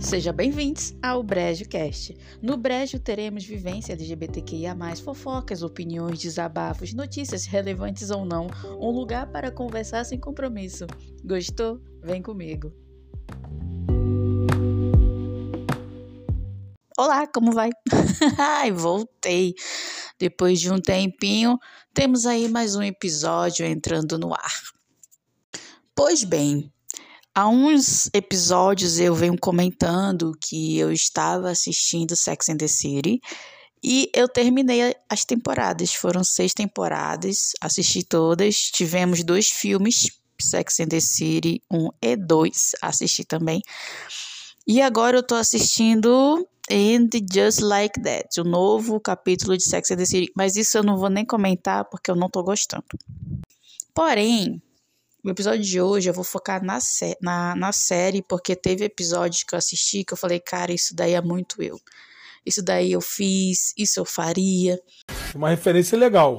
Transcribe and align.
Sejam 0.00 0.32
bem-vindos 0.32 0.94
ao 1.02 1.22
Brejo 1.22 1.68
Cast. 1.68 2.16
No 2.40 2.56
Brejo 2.56 2.98
teremos 2.98 3.44
vivência 3.44 3.92
LGBTQIA+, 3.92 4.74
fofocas, 5.04 5.62
opiniões, 5.62 6.18
desabafos, 6.18 6.94
notícias 6.94 7.44
relevantes 7.44 8.10
ou 8.10 8.24
não, 8.24 8.48
um 8.80 8.90
lugar 8.90 9.30
para 9.30 9.52
conversar 9.52 10.04
sem 10.04 10.18
compromisso. 10.18 10.86
Gostou? 11.22 11.80
Vem 12.02 12.22
comigo. 12.22 12.72
Olá, 16.96 17.26
como 17.26 17.52
vai? 17.52 17.68
Ai, 18.38 18.72
voltei. 18.72 19.54
Depois 20.18 20.60
de 20.60 20.72
um 20.72 20.80
tempinho, 20.80 21.58
temos 21.92 22.24
aí 22.24 22.48
mais 22.48 22.74
um 22.74 22.82
episódio 22.82 23.66
entrando 23.66 24.18
no 24.18 24.32
ar. 24.32 24.60
Pois 25.94 26.24
bem, 26.24 26.72
Há 27.40 27.48
uns 27.48 28.10
episódios 28.12 28.98
eu 28.98 29.14
venho 29.14 29.34
comentando 29.34 30.36
que 30.38 30.78
eu 30.78 30.92
estava 30.92 31.48
assistindo 31.48 32.14
Sex 32.14 32.50
and 32.50 32.58
the 32.58 32.68
City 32.68 33.18
e 33.82 34.10
eu 34.14 34.28
terminei 34.28 34.94
as 35.08 35.24
temporadas. 35.24 35.94
Foram 35.94 36.22
seis 36.22 36.52
temporadas, 36.52 37.52
assisti 37.58 38.04
todas. 38.04 38.56
Tivemos 38.70 39.24
dois 39.24 39.48
filmes, 39.48 40.10
Sex 40.38 40.80
and 40.80 40.88
the 40.88 41.00
City 41.00 41.62
1 41.72 41.88
e 42.02 42.14
2, 42.14 42.72
assisti 42.82 43.24
também. 43.24 43.62
E 44.66 44.82
agora 44.82 45.16
eu 45.16 45.22
tô 45.22 45.34
assistindo 45.34 46.46
And 46.70 47.08
Just 47.32 47.60
Like 47.60 48.02
That, 48.02 48.38
o 48.38 48.44
novo 48.44 49.00
capítulo 49.00 49.56
de 49.56 49.64
Sex 49.64 49.90
and 49.90 49.96
the 49.96 50.04
City. 50.04 50.30
Mas 50.36 50.56
isso 50.56 50.76
eu 50.76 50.82
não 50.82 50.98
vou 50.98 51.08
nem 51.08 51.24
comentar 51.24 51.86
porque 51.86 52.10
eu 52.10 52.16
não 52.16 52.28
tô 52.28 52.42
gostando. 52.42 52.84
Porém, 53.94 54.62
no 55.22 55.30
episódio 55.30 55.62
de 55.62 55.80
hoje 55.80 56.08
eu 56.08 56.14
vou 56.14 56.24
focar 56.24 56.64
na, 56.64 56.80
sé 56.80 57.16
na, 57.20 57.54
na 57.54 57.72
série, 57.72 58.22
porque 58.22 58.56
teve 58.56 58.84
episódios 58.84 59.42
que 59.42 59.54
eu 59.54 59.58
assisti 59.58 60.04
que 60.04 60.12
eu 60.12 60.16
falei, 60.16 60.40
cara, 60.40 60.72
isso 60.72 60.94
daí 60.94 61.14
é 61.14 61.20
muito 61.20 61.62
eu. 61.62 61.78
Isso 62.44 62.62
daí 62.62 62.92
eu 62.92 63.00
fiz, 63.00 63.74
isso 63.76 64.00
eu 64.00 64.04
faria. 64.04 64.80
Uma 65.34 65.50
referência 65.50 65.96
legal. 65.96 66.38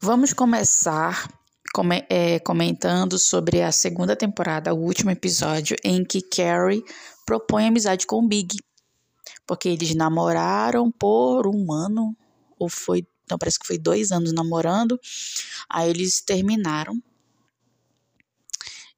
Vamos 0.00 0.32
começar 0.32 1.28
come 1.76 2.06
é, 2.08 2.38
comentando 2.38 3.18
sobre 3.18 3.60
a 3.60 3.70
segunda 3.70 4.16
temporada, 4.16 4.72
o 4.72 4.78
último 4.78 5.10
episódio, 5.10 5.76
em 5.84 6.02
que 6.02 6.22
Carrie 6.22 6.82
propõe 7.26 7.66
amizade 7.66 8.06
com 8.06 8.16
o 8.24 8.26
Big. 8.26 8.56
Porque 9.46 9.68
eles 9.68 9.94
namoraram 9.94 10.90
por 10.90 11.46
um 11.46 11.70
ano, 11.70 12.16
ou 12.58 12.70
foi. 12.70 13.06
Não, 13.30 13.36
parece 13.36 13.58
que 13.58 13.66
foi 13.66 13.76
dois 13.76 14.10
anos 14.10 14.32
namorando. 14.32 14.98
Aí 15.68 15.90
eles 15.90 16.22
terminaram. 16.22 16.94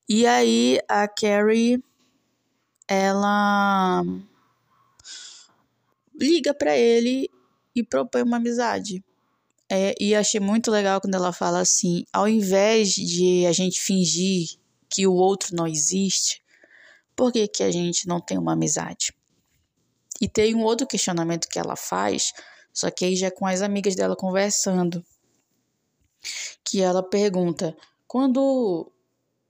E 0.09 0.27
aí 0.27 0.81
a 0.89 1.07
Carrie 1.07 1.83
ela 2.89 4.03
liga 6.19 6.55
para 6.55 6.77
ele 6.77 7.31
e 7.75 7.85
propõe 7.85 8.23
uma 8.23 8.39
amizade. 8.39 9.05
É, 9.71 9.95
e 10.01 10.15
achei 10.15 10.41
muito 10.41 10.71
legal 10.71 10.99
quando 10.99 11.15
ela 11.15 11.31
fala 11.31 11.61
assim: 11.61 12.05
ao 12.11 12.27
invés 12.27 12.95
de 12.95 13.45
a 13.47 13.53
gente 13.53 13.81
fingir 13.83 14.59
que 14.89 15.07
o 15.07 15.13
outro 15.13 15.55
não 15.55 15.67
existe, 15.67 16.43
por 17.15 17.31
que, 17.31 17.47
que 17.47 17.63
a 17.63 17.71
gente 17.71 18.09
não 18.09 18.19
tem 18.19 18.39
uma 18.39 18.55
amizade? 18.55 19.13
E 20.21 20.27
tem 20.27 20.55
um 20.55 20.65
outro 20.65 20.87
questionamento 20.87 21.49
que 21.49 21.59
ela 21.59 21.77
faz, 21.77 22.33
só 22.73 22.91
que 22.91 23.05
aí 23.05 23.15
já 23.15 23.27
é 23.27 23.31
com 23.31 23.47
as 23.47 23.61
amigas 23.61 23.95
dela 23.95 24.17
conversando, 24.17 25.05
que 26.65 26.81
ela 26.81 27.03
pergunta: 27.03 27.77
quando 28.07 28.91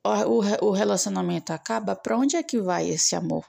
o, 0.04 0.66
o 0.66 0.70
relacionamento 0.70 1.52
acaba, 1.52 1.94
para 1.96 2.16
onde 2.16 2.36
é 2.36 2.42
que 2.42 2.60
vai 2.60 2.88
esse 2.88 3.14
amor? 3.14 3.44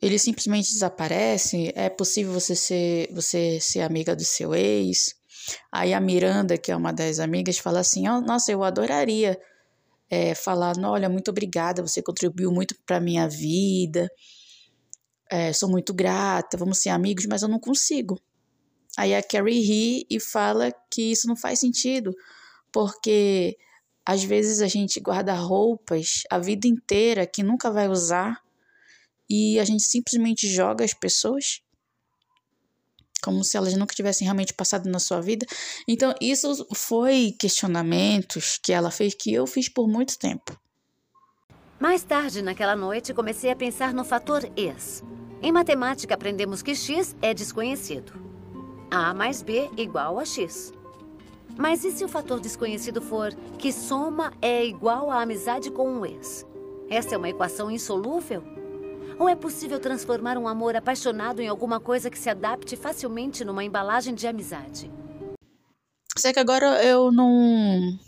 Ele 0.00 0.18
simplesmente 0.18 0.72
desaparece? 0.72 1.72
É 1.74 1.88
possível 1.88 2.32
você 2.32 2.54
ser, 2.54 3.08
você 3.12 3.58
ser 3.60 3.80
amiga 3.80 4.14
do 4.14 4.24
seu 4.24 4.54
ex? 4.54 5.14
Aí 5.72 5.94
a 5.94 6.00
Miranda, 6.00 6.58
que 6.58 6.70
é 6.70 6.76
uma 6.76 6.92
das 6.92 7.18
amigas, 7.18 7.58
fala 7.58 7.80
assim: 7.80 8.08
oh, 8.08 8.20
Nossa, 8.20 8.52
eu 8.52 8.62
adoraria 8.62 9.40
é, 10.10 10.34
falar, 10.34 10.76
olha, 10.84 11.08
muito 11.08 11.30
obrigada, 11.30 11.82
você 11.82 12.02
contribuiu 12.02 12.52
muito 12.52 12.74
para 12.84 13.00
minha 13.00 13.28
vida, 13.28 14.08
é, 15.30 15.52
sou 15.52 15.68
muito 15.68 15.92
grata, 15.92 16.56
vamos 16.56 16.78
ser 16.78 16.90
amigos, 16.90 17.26
mas 17.26 17.42
eu 17.42 17.48
não 17.48 17.58
consigo. 17.58 18.20
Aí 18.96 19.14
a 19.14 19.22
Carrie 19.22 19.60
ri 19.60 20.06
e 20.08 20.20
fala 20.20 20.72
que 20.90 21.12
isso 21.12 21.26
não 21.26 21.36
faz 21.36 21.60
sentido, 21.60 22.14
porque 22.72 23.56
às 24.06 24.22
vezes 24.22 24.62
a 24.62 24.68
gente 24.68 25.00
guarda 25.00 25.34
roupas 25.34 26.22
a 26.30 26.38
vida 26.38 26.68
inteira 26.68 27.26
que 27.26 27.42
nunca 27.42 27.70
vai 27.70 27.88
usar 27.88 28.40
e 29.28 29.58
a 29.58 29.64
gente 29.64 29.82
simplesmente 29.82 30.48
joga 30.48 30.84
as 30.84 30.94
pessoas 30.94 31.60
como 33.22 33.42
se 33.42 33.56
elas 33.56 33.74
nunca 33.74 33.92
tivessem 33.92 34.24
realmente 34.24 34.54
passado 34.54 34.88
na 34.88 35.00
sua 35.00 35.20
vida. 35.20 35.44
Então, 35.88 36.14
isso 36.20 36.64
foi 36.72 37.34
questionamentos 37.36 38.56
que 38.62 38.72
ela 38.72 38.90
fez 38.90 39.14
que 39.14 39.34
eu 39.34 39.48
fiz 39.48 39.68
por 39.68 39.88
muito 39.88 40.16
tempo. 40.16 40.56
Mais 41.80 42.04
tarde 42.04 42.40
naquela 42.40 42.76
noite, 42.76 43.12
comecei 43.12 43.50
a 43.50 43.56
pensar 43.56 43.92
no 43.92 44.04
fator 44.04 44.48
ex. 44.56 45.02
Em 45.42 45.50
matemática, 45.50 46.14
aprendemos 46.14 46.62
que 46.62 46.76
x 46.76 47.16
é 47.20 47.34
desconhecido. 47.34 48.12
A 48.90 49.12
mais 49.12 49.42
B 49.42 49.68
igual 49.76 50.20
a 50.20 50.24
x. 50.24 50.72
Mas 51.56 51.84
e 51.84 51.90
se 51.90 52.04
o 52.04 52.08
fator 52.08 52.38
desconhecido 52.38 53.00
for 53.00 53.34
que 53.58 53.72
soma 53.72 54.32
é 54.42 54.64
igual 54.64 55.10
à 55.10 55.22
amizade 55.22 55.70
com 55.70 55.88
um 55.88 56.04
ex? 56.04 56.46
Essa 56.90 57.14
é 57.14 57.18
uma 57.18 57.30
equação 57.30 57.70
insolúvel? 57.70 58.42
Ou 59.18 59.28
é 59.28 59.34
possível 59.34 59.80
transformar 59.80 60.36
um 60.36 60.46
amor 60.46 60.76
apaixonado 60.76 61.40
em 61.40 61.48
alguma 61.48 61.80
coisa 61.80 62.10
que 62.10 62.18
se 62.18 62.28
adapte 62.28 62.76
facilmente 62.76 63.44
numa 63.44 63.64
embalagem 63.64 64.14
de 64.14 64.26
amizade? 64.26 64.92
Sei 66.16 66.32
que 66.32 66.38
agora 66.38 66.84
eu 66.84 67.10
não. 67.10 67.98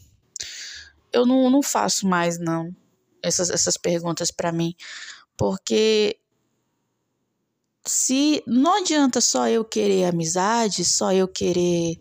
Eu 1.10 1.24
não, 1.24 1.48
não 1.48 1.62
faço 1.62 2.06
mais, 2.06 2.38
não, 2.38 2.74
essas, 3.22 3.48
essas 3.48 3.78
perguntas 3.78 4.30
para 4.30 4.52
mim. 4.52 4.74
Porque 5.36 6.18
se 7.86 8.42
não 8.46 8.76
adianta 8.76 9.20
só 9.22 9.48
eu 9.48 9.64
querer 9.64 10.04
amizade, 10.04 10.84
só 10.84 11.12
eu 11.12 11.26
querer 11.26 11.98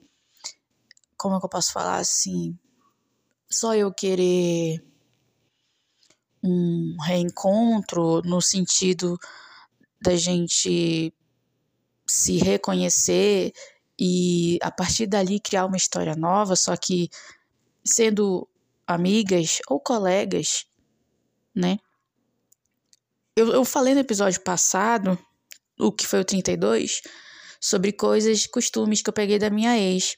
como 1.17 1.35
é 1.35 1.39
que 1.39 1.45
eu 1.45 1.49
posso 1.49 1.73
falar 1.73 1.97
assim? 1.97 2.57
Só 3.49 3.75
eu 3.75 3.91
querer 3.93 4.83
um 6.43 6.95
reencontro 7.01 8.21
no 8.23 8.41
sentido 8.41 9.17
da 10.01 10.15
gente 10.15 11.13
se 12.07 12.37
reconhecer 12.37 13.51
e 13.99 14.59
a 14.61 14.71
partir 14.71 15.07
dali 15.07 15.39
criar 15.39 15.65
uma 15.65 15.75
história 15.75 16.15
nova, 16.15 16.55
só 16.55 16.75
que 16.77 17.09
sendo 17.83 18.47
amigas 18.85 19.59
ou 19.67 19.79
colegas, 19.79 20.65
né? 21.53 21.79
Eu, 23.35 23.51
eu 23.51 23.65
falei 23.65 23.93
no 23.93 23.99
episódio 23.99 24.41
passado, 24.41 25.17
o 25.79 25.91
que 25.91 26.07
foi 26.07 26.21
o 26.21 26.25
32, 26.25 27.01
sobre 27.59 27.91
coisas, 27.91 28.45
costumes 28.45 29.01
que 29.01 29.09
eu 29.09 29.13
peguei 29.13 29.39
da 29.39 29.49
minha 29.49 29.77
ex 29.77 30.15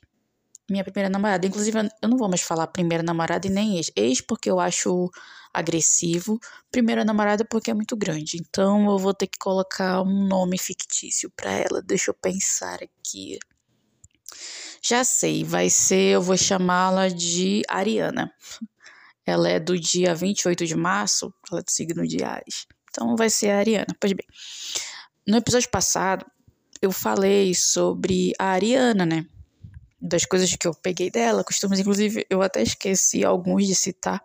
minha 0.72 0.84
primeira 0.84 1.10
namorada. 1.10 1.46
Inclusive, 1.46 1.78
eu 2.02 2.10
não 2.10 2.18
vou 2.18 2.28
mais 2.28 2.42
falar 2.42 2.68
primeira 2.68 3.04
namorada 3.04 3.48
e 3.48 3.50
nem 3.50 3.78
ex. 3.78 3.92
Ex 3.96 4.22
porque 4.22 4.50
eu 4.50 4.60
acho 4.60 5.10
agressivo, 5.54 6.40
primeira 6.72 7.04
namorada 7.04 7.44
porque 7.44 7.72
é 7.72 7.74
muito 7.74 7.96
grande. 7.96 8.38
Então 8.38 8.90
eu 8.90 8.98
vou 8.98 9.14
ter 9.14 9.28
que 9.28 9.38
colocar 9.40 10.02
um 10.02 10.28
nome 10.28 10.58
fictício 10.58 11.32
para 11.36 11.52
ela. 11.52 11.82
Deixa 11.82 12.12
eu 12.12 12.16
pensar 12.16 12.80
aqui. 12.84 13.38
Já 14.82 15.04
sei, 15.04 15.44
vai 15.44 15.70
ser, 15.70 16.16
eu 16.16 16.22
vou 16.22 16.38
chamá-la 16.38 17.10
de 17.10 17.62
Ariana. 17.68 18.32
Ela 19.26 19.50
é 19.50 19.60
do 19.60 19.78
dia 19.78 20.16
28 20.16 20.66
de 20.66 20.76
março, 20.76 21.34
ela 21.52 21.60
é 21.60 21.64
do 21.64 21.72
signo 21.72 22.08
de 22.08 22.24
Ares. 22.24 22.66
Então 22.90 23.16
vai 23.16 23.30
ser 23.30 23.50
a 23.50 23.58
Ariana. 23.58 23.96
Pois 24.00 24.14
bem, 24.14 24.26
no 25.28 25.38
episódio 25.38 25.70
passado 25.70 26.26
eu 26.82 26.92
falei 26.92 27.54
sobre 27.54 28.34
a 28.40 28.46
Ariana, 28.52 29.06
né? 29.06 29.26
Das 30.02 30.26
coisas 30.26 30.56
que 30.56 30.68
eu 30.68 30.74
peguei 30.74 31.10
dela, 31.10 31.44
costumes, 31.44 31.80
inclusive 31.80 32.26
eu 32.30 32.42
até 32.42 32.62
esqueci 32.62 33.24
alguns 33.24 33.68
de 33.68 33.76
citar. 33.76 34.24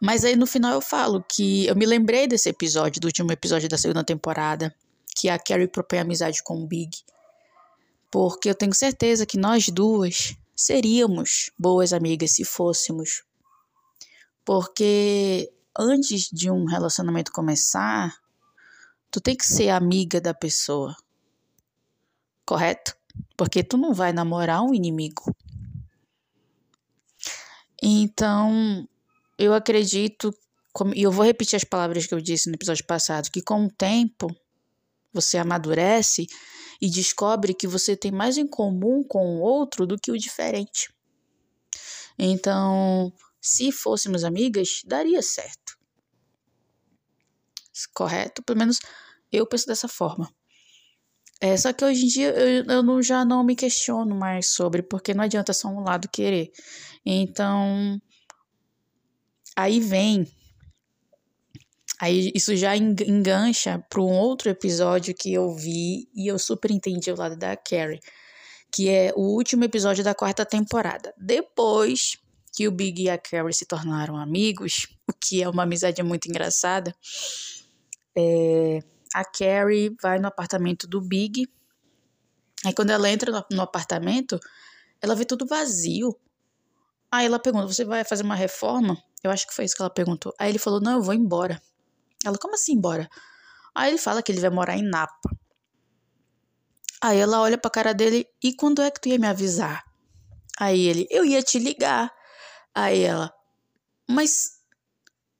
Mas 0.00 0.24
aí 0.24 0.36
no 0.36 0.46
final 0.46 0.72
eu 0.72 0.80
falo 0.80 1.22
que 1.22 1.66
eu 1.66 1.76
me 1.76 1.86
lembrei 1.86 2.26
desse 2.26 2.48
episódio, 2.48 3.00
do 3.00 3.06
último 3.06 3.30
episódio 3.32 3.68
da 3.68 3.78
segunda 3.78 4.04
temporada, 4.04 4.74
que 5.14 5.28
a 5.28 5.38
Carrie 5.38 5.68
propõe 5.68 5.98
amizade 5.98 6.42
com 6.42 6.62
o 6.62 6.66
Big. 6.66 6.90
Porque 8.10 8.48
eu 8.48 8.54
tenho 8.54 8.74
certeza 8.74 9.26
que 9.26 9.38
nós 9.38 9.68
duas 9.68 10.36
seríamos 10.54 11.50
boas 11.58 11.92
amigas 11.92 12.32
se 12.32 12.44
fôssemos. 12.44 13.24
Porque 14.44 15.52
antes 15.78 16.28
de 16.32 16.50
um 16.50 16.64
relacionamento 16.64 17.32
começar, 17.32 18.14
tu 19.10 19.20
tem 19.20 19.36
que 19.36 19.46
ser 19.46 19.70
amiga 19.70 20.20
da 20.20 20.34
pessoa. 20.34 20.96
Correto? 22.44 22.96
Porque 23.36 23.62
tu 23.62 23.76
não 23.76 23.92
vai 23.92 24.12
namorar 24.12 24.62
um 24.62 24.74
inimigo. 24.74 25.34
Então, 27.82 28.88
eu 29.38 29.52
acredito 29.52 30.32
e 30.94 31.02
eu 31.02 31.12
vou 31.12 31.24
repetir 31.24 31.56
as 31.56 31.64
palavras 31.64 32.06
que 32.06 32.14
eu 32.14 32.20
disse 32.20 32.48
no 32.48 32.54
episódio 32.54 32.86
passado, 32.86 33.30
que 33.30 33.42
com 33.42 33.66
o 33.66 33.70
tempo 33.70 34.34
você 35.12 35.36
amadurece 35.36 36.26
e 36.80 36.88
descobre 36.88 37.54
que 37.54 37.66
você 37.66 37.96
tem 37.96 38.10
mais 38.10 38.38
em 38.38 38.46
comum 38.46 39.04
com 39.04 39.36
o 39.36 39.40
outro 39.40 39.86
do 39.86 39.98
que 39.98 40.10
o 40.10 40.18
diferente. 40.18 40.92
Então, 42.18 43.12
se 43.40 43.70
fôssemos 43.70 44.24
amigas, 44.24 44.82
daria 44.86 45.20
certo. 45.20 45.76
Correto? 47.94 48.42
Pelo 48.42 48.58
menos 48.58 48.78
eu 49.30 49.46
penso 49.46 49.66
dessa 49.66 49.88
forma. 49.88 50.32
É, 51.42 51.56
só 51.56 51.72
que 51.72 51.84
hoje 51.84 52.04
em 52.04 52.08
dia 52.08 52.30
eu, 52.30 52.64
eu 52.64 52.82
não, 52.84 53.02
já 53.02 53.24
não 53.24 53.42
me 53.42 53.56
questiono 53.56 54.14
mais 54.14 54.50
sobre, 54.50 54.80
porque 54.80 55.12
não 55.12 55.24
adianta 55.24 55.52
só 55.52 55.66
um 55.66 55.80
lado 55.80 56.08
querer. 56.08 56.52
Então, 57.04 58.00
aí 59.56 59.80
vem 59.80 60.26
Aí 62.00 62.32
isso 62.34 62.56
já 62.56 62.76
engancha 62.76 63.78
para 63.88 64.02
um 64.02 64.10
outro 64.10 64.50
episódio 64.50 65.14
que 65.14 65.32
eu 65.32 65.54
vi 65.54 66.08
e 66.12 66.26
eu 66.26 66.36
super 66.36 66.72
entendi 66.72 67.12
o 67.12 67.16
lado 67.16 67.36
da 67.36 67.56
Carrie, 67.56 68.00
que 68.72 68.88
é 68.88 69.12
o 69.14 69.20
último 69.36 69.62
episódio 69.62 70.02
da 70.02 70.12
quarta 70.12 70.44
temporada. 70.44 71.14
Depois 71.16 72.16
que 72.52 72.66
o 72.66 72.72
Big 72.72 73.04
e 73.04 73.08
a 73.08 73.16
Carrie 73.16 73.54
se 73.54 73.66
tornaram 73.66 74.16
amigos, 74.16 74.88
o 75.08 75.12
que 75.12 75.44
é 75.44 75.48
uma 75.48 75.62
amizade 75.62 76.02
muito 76.02 76.28
engraçada, 76.28 76.92
é, 78.18 78.80
a 79.14 79.24
Carrie 79.24 79.94
vai 80.00 80.18
no 80.18 80.28
apartamento 80.28 80.86
do 80.86 81.00
Big. 81.00 81.48
Aí 82.64 82.72
quando 82.72 82.90
ela 82.90 83.10
entra 83.10 83.46
no, 83.50 83.62
apartamento, 83.62 84.38
ela 85.00 85.14
vê 85.14 85.24
tudo 85.24 85.46
vazio. 85.46 86.18
Aí 87.10 87.26
ela 87.26 87.38
pergunta: 87.38 87.66
Você 87.66 87.84
vai 87.84 88.04
fazer 88.04 88.22
uma 88.22 88.34
reforma? 88.34 88.96
Eu 89.22 89.30
acho 89.30 89.46
que 89.46 89.54
foi 89.54 89.64
isso 89.64 89.76
que 89.76 89.82
ela 89.82 89.90
perguntou. 89.90 90.34
Aí 90.38 90.50
ele 90.50 90.58
falou: 90.58 90.80
Não, 90.80 90.94
eu 90.94 91.02
vou 91.02 91.14
embora. 91.14 91.60
Ela, 92.24 92.38
como 92.38 92.54
assim 92.54 92.72
embora? 92.72 93.08
Aí 93.74 93.90
ele 93.90 93.98
fala 93.98 94.22
que 94.22 94.30
ele 94.30 94.40
vai 94.40 94.50
morar 94.50 94.76
em 94.76 94.82
Napa. 94.82 95.30
Aí 97.02 97.18
ela 97.18 97.40
olha 97.40 97.58
pra 97.58 97.70
cara 97.70 97.92
dele, 97.92 98.28
e 98.40 98.54
quando 98.54 98.80
é 98.80 98.90
que 98.90 99.00
tu 99.00 99.08
ia 99.08 99.18
me 99.18 99.26
avisar? 99.26 99.84
Aí 100.60 100.86
ele, 100.86 101.06
eu 101.10 101.24
ia 101.24 101.42
te 101.42 101.58
ligar. 101.58 102.12
Aí 102.72 103.02
ela, 103.02 103.34
mas 104.08 104.60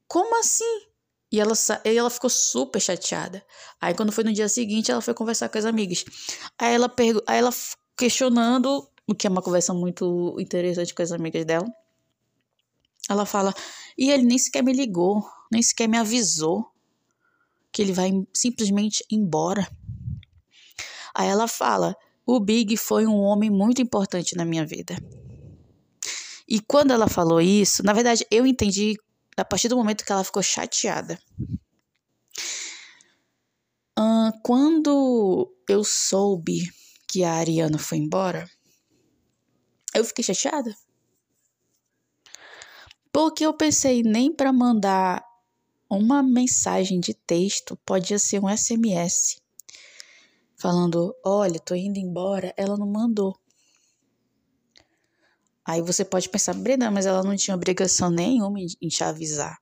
como 0.08 0.38
assim? 0.40 0.91
E 1.32 1.40
ela, 1.40 1.54
e 1.84 1.96
ela 1.96 2.10
ficou 2.10 2.28
super 2.28 2.78
chateada. 2.78 3.42
Aí 3.80 3.94
quando 3.94 4.12
foi 4.12 4.22
no 4.22 4.32
dia 4.32 4.48
seguinte, 4.48 4.92
ela 4.92 5.00
foi 5.00 5.14
conversar 5.14 5.48
com 5.48 5.56
as 5.56 5.64
amigas. 5.64 6.04
Aí 6.58 6.74
ela, 6.74 6.94
aí 7.26 7.38
ela 7.38 7.50
questionando, 7.96 8.86
o 9.06 9.14
que 9.14 9.26
é 9.26 9.30
uma 9.30 9.40
conversa 9.40 9.72
muito 9.72 10.36
interessante 10.38 10.94
com 10.94 11.02
as 11.02 11.10
amigas 11.10 11.44
dela. 11.46 11.66
Ela 13.08 13.24
fala, 13.24 13.54
e 13.96 14.10
ele 14.10 14.24
nem 14.24 14.38
sequer 14.38 14.62
me 14.62 14.72
ligou, 14.72 15.26
nem 15.50 15.62
sequer 15.62 15.88
me 15.88 15.96
avisou 15.96 16.70
que 17.72 17.80
ele 17.80 17.92
vai 17.92 18.12
simplesmente 18.34 19.02
embora. 19.10 19.66
Aí 21.14 21.28
ela 21.28 21.48
fala: 21.48 21.96
o 22.26 22.38
Big 22.38 22.76
foi 22.76 23.06
um 23.06 23.16
homem 23.16 23.50
muito 23.50 23.80
importante 23.80 24.36
na 24.36 24.44
minha 24.44 24.66
vida. 24.66 24.96
E 26.46 26.60
quando 26.60 26.90
ela 26.90 27.08
falou 27.08 27.40
isso, 27.40 27.82
na 27.82 27.92
verdade 27.92 28.26
eu 28.30 28.46
entendi 28.46 28.96
a 29.36 29.44
partir 29.44 29.68
do 29.68 29.76
momento 29.76 30.04
que 30.04 30.12
ela 30.12 30.24
ficou 30.24 30.42
chateada. 30.42 31.18
Uh, 33.98 34.32
quando 34.42 35.54
eu 35.68 35.84
soube 35.84 36.70
que 37.08 37.24
a 37.24 37.34
Ariana 37.34 37.78
foi 37.78 37.98
embora, 37.98 38.48
eu 39.94 40.04
fiquei 40.04 40.24
chateada. 40.24 40.74
Porque 43.12 43.44
eu 43.44 43.52
pensei 43.52 44.02
nem 44.02 44.34
para 44.34 44.52
mandar 44.52 45.22
uma 45.88 46.22
mensagem 46.22 46.98
de 46.98 47.12
texto, 47.12 47.76
podia 47.84 48.18
ser 48.18 48.42
um 48.42 48.48
SMS, 48.48 49.42
falando: 50.56 51.14
Olha, 51.22 51.60
tô 51.60 51.74
indo 51.74 51.98
embora. 51.98 52.54
Ela 52.56 52.78
não 52.78 52.86
mandou. 52.86 53.38
Aí 55.64 55.80
você 55.80 56.04
pode 56.04 56.28
pensar, 56.28 56.54
Brenda, 56.54 56.90
mas 56.90 57.06
ela 57.06 57.22
não 57.22 57.36
tinha 57.36 57.54
obrigação 57.54 58.10
nenhuma 58.10 58.58
em 58.60 58.88
te 58.88 59.04
avisar. 59.04 59.58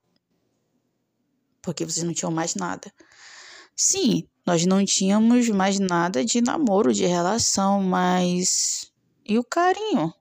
Porque 1.62 1.84
vocês 1.84 2.04
não 2.04 2.14
tinham 2.14 2.32
mais 2.32 2.54
nada. 2.54 2.92
Sim, 3.76 4.26
nós 4.46 4.64
não 4.64 4.84
tínhamos 4.84 5.48
mais 5.50 5.78
nada 5.78 6.24
de 6.24 6.40
namoro, 6.40 6.92
de 6.92 7.06
relação, 7.06 7.82
mas. 7.82 8.90
E 9.24 9.38
o 9.38 9.44
carinho? 9.44 10.12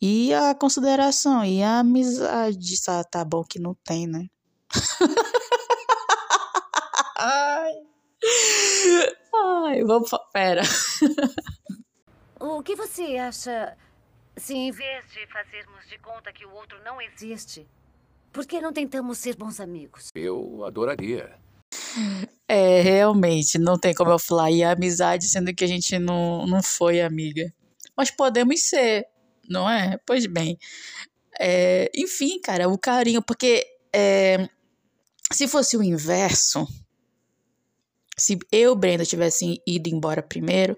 E 0.00 0.34
a 0.34 0.54
consideração 0.54 1.44
e 1.44 1.62
a 1.62 1.78
amizade. 1.78 2.74
Ah, 2.88 3.02
tá 3.02 3.24
bom 3.24 3.42
que 3.42 3.58
não 3.58 3.74
tem, 3.82 4.06
né? 4.06 4.26
Ai. 7.16 7.72
Ai, 9.34 9.84
vamos. 9.84 10.10
Pera. 10.32 10.62
O 12.46 12.62
que 12.62 12.76
você 12.76 13.16
acha 13.16 13.76
se, 14.36 14.54
em 14.54 14.70
vez 14.70 15.04
de 15.12 15.26
fazermos 15.28 15.88
de 15.88 15.98
conta 15.98 16.32
que 16.32 16.44
o 16.44 16.52
outro 16.52 16.82
não 16.84 17.00
existe, 17.00 17.66
por 18.32 18.46
que 18.46 18.60
não 18.60 18.72
tentamos 18.72 19.18
ser 19.18 19.36
bons 19.36 19.60
amigos? 19.60 20.10
Eu 20.14 20.64
adoraria. 20.64 21.38
É, 22.48 22.80
realmente, 22.82 23.58
não 23.58 23.78
tem 23.78 23.94
como 23.94 24.10
eu 24.10 24.18
falar 24.18 24.50
e 24.50 24.62
a 24.62 24.72
amizade, 24.72 25.28
sendo 25.28 25.54
que 25.54 25.64
a 25.64 25.66
gente 25.66 25.98
não, 25.98 26.46
não 26.46 26.62
foi 26.62 27.00
amiga. 27.00 27.52
Mas 27.96 28.10
podemos 28.10 28.60
ser 28.62 29.06
não 29.48 29.68
é? 29.68 29.98
Pois 30.06 30.26
bem. 30.26 30.58
É, 31.38 31.90
enfim, 31.94 32.40
cara, 32.40 32.68
o 32.68 32.78
carinho, 32.78 33.22
porque 33.22 33.66
é, 33.92 34.48
se 35.32 35.48
fosse 35.48 35.76
o 35.76 35.82
inverso, 35.82 36.66
se 38.16 38.38
eu, 38.52 38.74
Brenda, 38.76 39.04
tivesse 39.04 39.60
ido 39.66 39.88
embora 39.88 40.22
primeiro, 40.22 40.76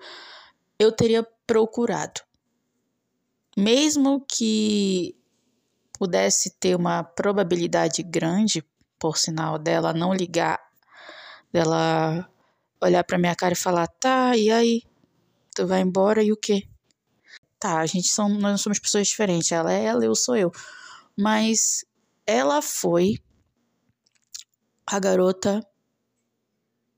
eu 0.79 0.91
teria 0.93 1.27
procurado. 1.47 2.21
Mesmo 3.57 4.25
que 4.29 5.17
pudesse 5.99 6.51
ter 6.59 6.77
uma 6.77 7.03
probabilidade 7.03 8.03
grande, 8.03 8.65
por 8.99 9.17
sinal, 9.17 9.59
dela 9.59 9.93
não 9.93 10.13
ligar, 10.13 10.61
dela 11.53 12.29
olhar 12.81 13.05
pra 13.05 13.19
minha 13.19 13.35
cara 13.35 13.55
e 13.55 13.57
falar: 13.57 13.87
tá, 13.87 14.37
e 14.37 14.51
aí? 14.51 14.83
Tu 15.55 15.67
vai 15.67 15.81
embora 15.81 16.23
e 16.23 16.33
o 16.33 16.37
quê? 16.37 16.69
tá, 17.59 17.79
a 17.81 17.87
gente 17.87 18.09
são, 18.09 18.29
nós 18.29 18.61
somos 18.61 18.79
pessoas 18.79 19.09
diferentes, 19.09 19.51
ela 19.51 19.73
é 19.73 19.85
ela, 19.85 20.05
eu 20.05 20.15
sou 20.15 20.37
eu. 20.37 20.53
Mas 21.17 21.85
ela 22.27 22.63
foi 22.63 23.19
a 24.87 24.99
garota 24.99 25.67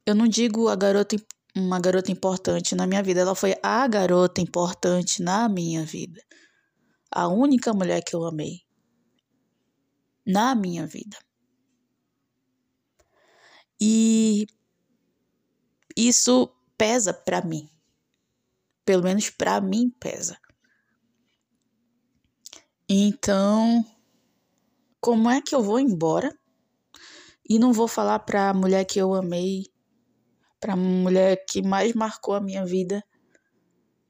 eu 0.05 0.15
não 0.15 0.27
digo 0.27 0.69
a 0.69 0.77
garota 0.77 1.17
uma 1.59 1.81
garota 1.81 2.13
importante 2.13 2.75
na 2.75 2.87
minha 2.87 3.03
vida, 3.03 3.21
ela 3.21 3.35
foi 3.35 3.55
a 3.63 3.87
garota 3.87 4.41
importante 4.41 5.23
na 5.23 5.49
minha 5.49 5.85
vida. 5.85 6.23
A 7.11 7.29
única 7.29 7.73
mulher 7.73 8.03
que 8.03 8.15
eu 8.15 8.25
amei 8.25 8.61
na 10.27 10.55
minha 10.55 10.87
vida. 10.87 11.17
E 13.81 14.47
isso 15.97 16.55
pesa 16.77 17.13
para 17.13 17.43
mim. 17.43 17.69
Pelo 18.85 19.03
menos 19.03 19.31
para 19.31 19.61
mim 19.61 19.91
pesa. 19.99 20.39
Então, 22.89 23.85
como 25.01 25.29
é 25.29 25.41
que 25.41 25.55
eu 25.55 25.63
vou 25.63 25.79
embora 25.79 26.37
e 27.49 27.59
não 27.59 27.73
vou 27.73 27.89
falar 27.89 28.19
para 28.21 28.51
a 28.51 28.55
mulher 28.55 28.85
que 28.85 28.99
eu 28.99 29.15
amei, 29.15 29.65
para 30.61 30.73
a 30.73 30.77
mulher 30.77 31.45
que 31.47 31.63
mais 31.63 31.93
marcou 31.95 32.35
a 32.35 32.41
minha 32.41 32.65
vida 32.65 33.05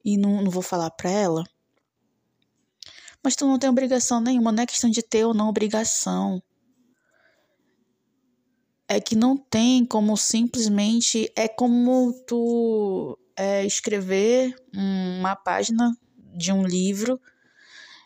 e 0.04 0.16
não, 0.16 0.42
não 0.42 0.50
vou 0.50 0.62
falar 0.62 0.90
para 0.90 1.10
ela? 1.10 1.44
Mas 3.22 3.36
tu 3.36 3.46
não 3.46 3.58
tem 3.58 3.68
obrigação 3.68 4.20
nenhuma, 4.20 4.52
não 4.52 4.62
é 4.62 4.66
questão 4.66 4.88
de 4.88 5.02
ter 5.02 5.24
ou 5.24 5.34
não 5.34 5.48
obrigação. 5.48 6.42
É 8.88 9.00
que 9.00 9.14
não 9.14 9.36
tem 9.36 9.84
como 9.84 10.16
simplesmente. 10.16 11.30
É 11.36 11.46
como 11.46 12.12
tu 12.26 13.18
é, 13.36 13.66
escrever 13.66 14.54
uma 14.72 15.36
página 15.36 15.94
de 16.34 16.52
um 16.52 16.64
livro 16.64 17.20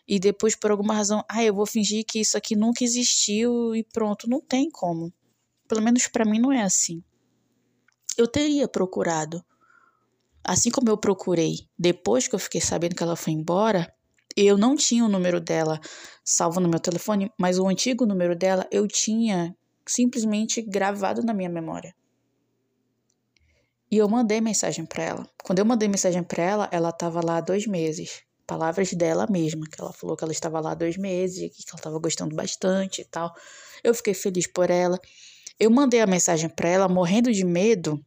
e 0.06 0.18
depois 0.18 0.56
por 0.56 0.70
alguma 0.70 0.94
razão, 0.94 1.24
ah, 1.28 1.42
eu 1.44 1.54
vou 1.54 1.66
fingir 1.66 2.04
que 2.04 2.20
isso 2.20 2.36
aqui 2.36 2.56
nunca 2.56 2.82
existiu 2.82 3.74
e 3.74 3.84
pronto, 3.84 4.28
não 4.28 4.40
tem 4.40 4.68
como. 4.70 5.12
Pelo 5.68 5.82
menos 5.82 6.06
para 6.08 6.24
mim 6.24 6.40
não 6.40 6.52
é 6.52 6.62
assim. 6.62 7.02
Eu 8.16 8.26
teria 8.26 8.68
procurado. 8.68 9.44
Assim 10.44 10.70
como 10.70 10.90
eu 10.90 10.96
procurei 10.96 11.68
depois 11.78 12.26
que 12.26 12.34
eu 12.34 12.38
fiquei 12.38 12.60
sabendo 12.60 12.96
que 12.96 13.02
ela 13.02 13.16
foi 13.16 13.32
embora, 13.32 13.92
eu 14.36 14.56
não 14.56 14.74
tinha 14.74 15.04
o 15.04 15.08
número 15.08 15.40
dela 15.40 15.80
salvo 16.24 16.58
no 16.58 16.68
meu 16.68 16.80
telefone, 16.80 17.30
mas 17.38 17.58
o 17.58 17.68
antigo 17.68 18.06
número 18.06 18.34
dela 18.34 18.66
eu 18.70 18.88
tinha 18.88 19.56
simplesmente 19.86 20.62
gravado 20.62 21.22
na 21.22 21.32
minha 21.32 21.48
memória. 21.48 21.94
E 23.90 23.98
eu 23.98 24.08
mandei 24.08 24.40
mensagem 24.40 24.86
para 24.86 25.04
ela. 25.04 25.30
Quando 25.44 25.58
eu 25.58 25.64
mandei 25.64 25.88
mensagem 25.88 26.22
para 26.22 26.42
ela, 26.42 26.68
ela 26.72 26.88
estava 26.88 27.24
lá 27.24 27.36
há 27.36 27.40
dois 27.40 27.66
meses 27.66 28.24
Palavras 28.46 28.92
dela 28.92 29.26
mesma, 29.30 29.66
que 29.66 29.80
ela 29.80 29.92
falou 29.92 30.16
que 30.16 30.24
ela 30.24 30.32
estava 30.32 30.60
lá 30.60 30.74
dois 30.74 30.96
meses, 30.96 31.38
que 31.38 31.62
ela 31.70 31.78
estava 31.78 31.98
gostando 31.98 32.34
bastante 32.34 33.00
e 33.00 33.04
tal. 33.04 33.32
Eu 33.84 33.94
fiquei 33.94 34.14
feliz 34.14 34.46
por 34.46 34.68
ela. 34.68 34.98
Eu 35.58 35.70
mandei 35.70 36.00
a 36.00 36.06
mensagem 36.06 36.48
para 36.48 36.68
ela 36.68 36.88
morrendo 36.88 37.32
de 37.32 37.44
medo, 37.44 38.04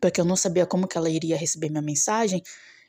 porque 0.00 0.20
eu 0.20 0.24
não 0.24 0.36
sabia 0.36 0.66
como 0.66 0.88
que 0.88 0.96
ela 0.98 1.08
iria 1.08 1.36
receber 1.36 1.70
minha 1.70 1.82
mensagem, 1.82 2.42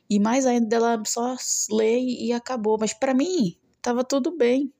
e 0.09 0.19
mais 0.19 0.45
ainda 0.45 0.75
ela 0.75 1.03
só 1.05 1.35
lê 1.71 1.99
e 1.99 2.33
acabou. 2.33 2.77
Mas 2.79 2.93
para 2.93 3.13
mim, 3.13 3.57
tava 3.81 4.03
tudo 4.03 4.35
bem. 4.35 4.73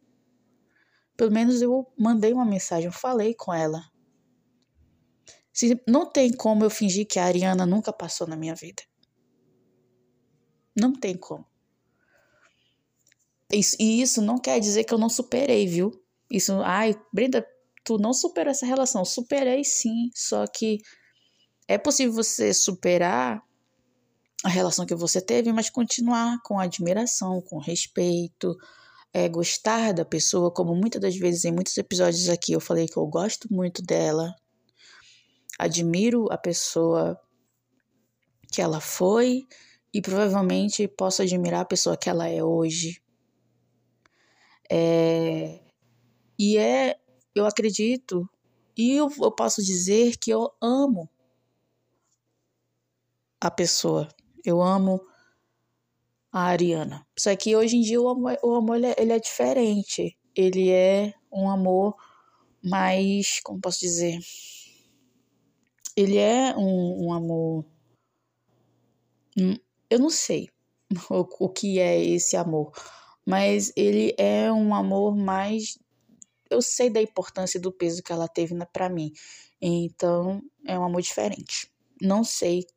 Pelo 1.15 1.31
menos 1.31 1.61
eu 1.61 1.85
mandei 1.97 2.33
uma 2.33 2.45
mensagem, 2.45 2.85
eu 2.85 2.91
falei 2.91 3.33
com 3.33 3.53
ela. 3.53 3.83
Se, 5.53 5.79
não 5.87 6.09
tem 6.09 6.33
como 6.33 6.63
eu 6.63 6.69
fingir 6.69 7.05
que 7.05 7.19
a 7.19 7.25
Ariana 7.25 7.65
nunca 7.65 7.93
passou 7.93 8.25
na 8.25 8.35
minha 8.35 8.55
vida. 8.55 8.81
Não 10.75 10.91
tem 10.91 11.15
como. 11.15 11.45
Isso, 13.51 13.75
e 13.79 14.01
isso 14.01 14.19
não 14.19 14.39
quer 14.39 14.59
dizer 14.59 14.83
que 14.83 14.93
eu 14.93 14.97
não 14.97 15.09
superei, 15.09 15.67
viu? 15.67 15.91
Isso, 16.29 16.53
ai, 16.63 16.99
Brenda, 17.13 17.45
tu 17.83 17.97
não 17.97 18.13
superou 18.13 18.51
essa 18.51 18.65
relação. 18.65 19.03
Superei 19.03 19.63
sim, 19.63 20.09
só 20.13 20.45
que 20.47 20.79
é 21.67 21.77
possível 21.77 22.13
você 22.13 22.53
superar 22.53 23.41
a 24.43 24.49
relação 24.49 24.85
que 24.85 24.95
você 24.95 25.21
teve, 25.21 25.53
mas 25.53 25.69
continuar 25.69 26.41
com 26.43 26.59
admiração, 26.59 27.41
com 27.41 27.57
respeito, 27.59 28.57
é, 29.13 29.29
gostar 29.29 29.93
da 29.93 30.03
pessoa, 30.03 30.51
como 30.51 30.75
muitas 30.75 31.01
das 31.01 31.15
vezes 31.15 31.45
em 31.45 31.51
muitos 31.51 31.77
episódios 31.77 32.27
aqui 32.29 32.51
eu 32.51 32.59
falei 32.59 32.87
que 32.87 32.97
eu 32.97 33.05
gosto 33.05 33.47
muito 33.53 33.81
dela, 33.81 34.35
admiro 35.57 36.27
a 36.31 36.37
pessoa 36.37 37.17
que 38.51 38.61
ela 38.61 38.81
foi 38.81 39.47
e 39.93 40.01
provavelmente 40.01 40.87
posso 40.87 41.21
admirar 41.21 41.61
a 41.61 41.65
pessoa 41.65 41.95
que 41.95 42.09
ela 42.09 42.27
é 42.27 42.43
hoje. 42.43 43.01
É, 44.69 45.59
e 46.37 46.57
é, 46.57 46.97
eu 47.35 47.45
acredito, 47.45 48.29
e 48.75 48.91
eu, 48.91 49.11
eu 49.21 49.31
posso 49.31 49.63
dizer 49.63 50.17
que 50.17 50.31
eu 50.31 50.51
amo 50.61 51.09
a 53.39 53.51
pessoa. 53.51 54.07
Eu 54.43 54.61
amo 54.61 55.05
a 56.31 56.45
Ariana. 56.45 57.05
Só 57.17 57.35
que 57.35 57.55
hoje 57.55 57.77
em 57.77 57.81
dia 57.81 58.01
o 58.01 58.09
amor, 58.09 58.37
o 58.41 58.55
amor 58.55 58.77
ele 58.77 58.87
é, 58.87 58.95
ele 58.97 59.13
é 59.13 59.19
diferente. 59.19 60.17
Ele 60.35 60.71
é 60.71 61.13
um 61.31 61.49
amor 61.49 61.95
mais, 62.63 63.39
como 63.43 63.59
posso 63.59 63.79
dizer? 63.79 64.19
Ele 65.95 66.17
é 66.17 66.55
um, 66.57 67.07
um 67.07 67.13
amor. 67.13 67.65
Hum, 69.37 69.55
eu 69.89 69.99
não 69.99 70.09
sei 70.09 70.49
o, 71.09 71.45
o 71.45 71.49
que 71.49 71.79
é 71.79 72.03
esse 72.03 72.35
amor, 72.35 72.71
mas 73.25 73.71
ele 73.75 74.15
é 74.17 74.51
um 74.51 74.73
amor 74.73 75.15
mais. 75.15 75.77
Eu 76.49 76.61
sei 76.61 76.89
da 76.89 77.01
importância 77.01 77.59
do 77.59 77.71
peso 77.71 78.03
que 78.03 78.11
ela 78.11 78.27
teve 78.27 78.53
para 78.65 78.89
mim. 78.89 79.11
Então, 79.61 80.41
é 80.65 80.77
um 80.77 80.83
amor 80.83 81.01
diferente. 81.01 81.71
Não 82.01 82.23
sei 82.23 82.67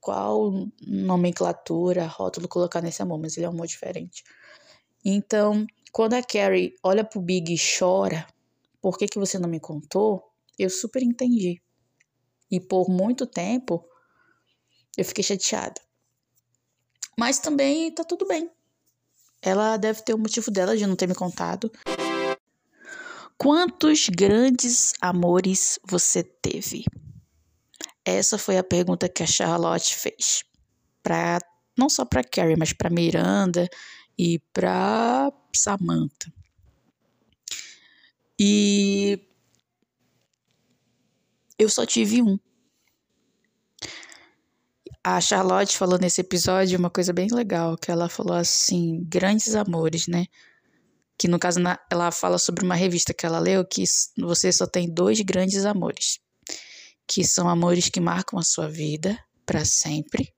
qual 0.00 0.52
nomenclatura, 0.86 2.06
rótulo 2.06 2.48
colocar 2.48 2.80
nesse 2.80 3.02
amor, 3.02 3.18
mas 3.18 3.36
ele 3.36 3.46
é 3.46 3.48
um 3.48 3.52
amor 3.52 3.66
diferente. 3.66 4.24
Então, 5.04 5.66
quando 5.92 6.14
a 6.14 6.22
Carrie 6.22 6.74
olha 6.82 7.04
pro 7.04 7.20
Big 7.20 7.52
e 7.52 7.58
chora, 7.58 8.26
por 8.80 8.96
que, 8.96 9.06
que 9.06 9.18
você 9.18 9.38
não 9.38 9.48
me 9.48 9.60
contou? 9.60 10.32
Eu 10.58 10.70
super 10.70 11.02
entendi. 11.02 11.60
E 12.50 12.60
por 12.60 12.88
muito 12.88 13.26
tempo 13.26 13.84
eu 14.96 15.04
fiquei 15.04 15.22
chateada. 15.22 15.80
Mas 17.16 17.38
também 17.38 17.90
tá 17.92 18.04
tudo 18.04 18.26
bem. 18.26 18.50
Ela 19.42 19.76
deve 19.76 20.02
ter 20.02 20.14
o 20.14 20.16
um 20.16 20.20
motivo 20.20 20.50
dela 20.50 20.76
de 20.76 20.86
não 20.86 20.96
ter 20.96 21.06
me 21.06 21.14
contado. 21.14 21.70
Quantos 23.38 24.08
grandes 24.08 24.92
amores 25.00 25.78
você 25.88 26.24
teve? 26.24 26.84
Essa 28.04 28.36
foi 28.36 28.58
a 28.58 28.64
pergunta 28.64 29.08
que 29.08 29.22
a 29.22 29.26
Charlotte 29.26 29.94
fez. 29.94 30.42
Pra, 31.04 31.38
não 31.78 31.88
só 31.88 32.04
para 32.04 32.24
Carrie, 32.24 32.56
mas 32.58 32.72
para 32.72 32.90
Miranda 32.90 33.68
e 34.18 34.40
para 34.52 35.32
Samantha. 35.54 36.32
E 38.40 39.20
eu 41.56 41.68
só 41.68 41.86
tive 41.86 42.20
um. 42.20 42.38
A 45.04 45.20
Charlotte 45.20 45.78
falou 45.78 45.96
nesse 45.96 46.20
episódio 46.22 46.76
uma 46.76 46.90
coisa 46.90 47.12
bem 47.12 47.28
legal, 47.32 47.76
que 47.76 47.90
ela 47.90 48.08
falou 48.08 48.36
assim, 48.36 49.04
grandes 49.04 49.54
amores, 49.54 50.08
né? 50.08 50.26
Que 51.18 51.26
no 51.26 51.38
caso 51.38 51.58
ela 51.90 52.10
fala 52.10 52.38
sobre 52.38 52.64
uma 52.64 52.74
revista 52.74 53.12
que 53.12 53.26
ela 53.26 53.38
leu 53.38 53.64
que 53.66 53.82
você 54.16 54.52
só 54.52 54.66
tem 54.66 54.88
dois 54.88 55.20
grandes 55.20 55.64
amores 55.64 56.20
que 57.08 57.24
são 57.24 57.48
amores 57.48 57.88
que 57.88 58.00
marcam 58.00 58.38
a 58.38 58.42
sua 58.42 58.68
vida 58.68 59.18
para 59.46 59.64
sempre, 59.64 60.34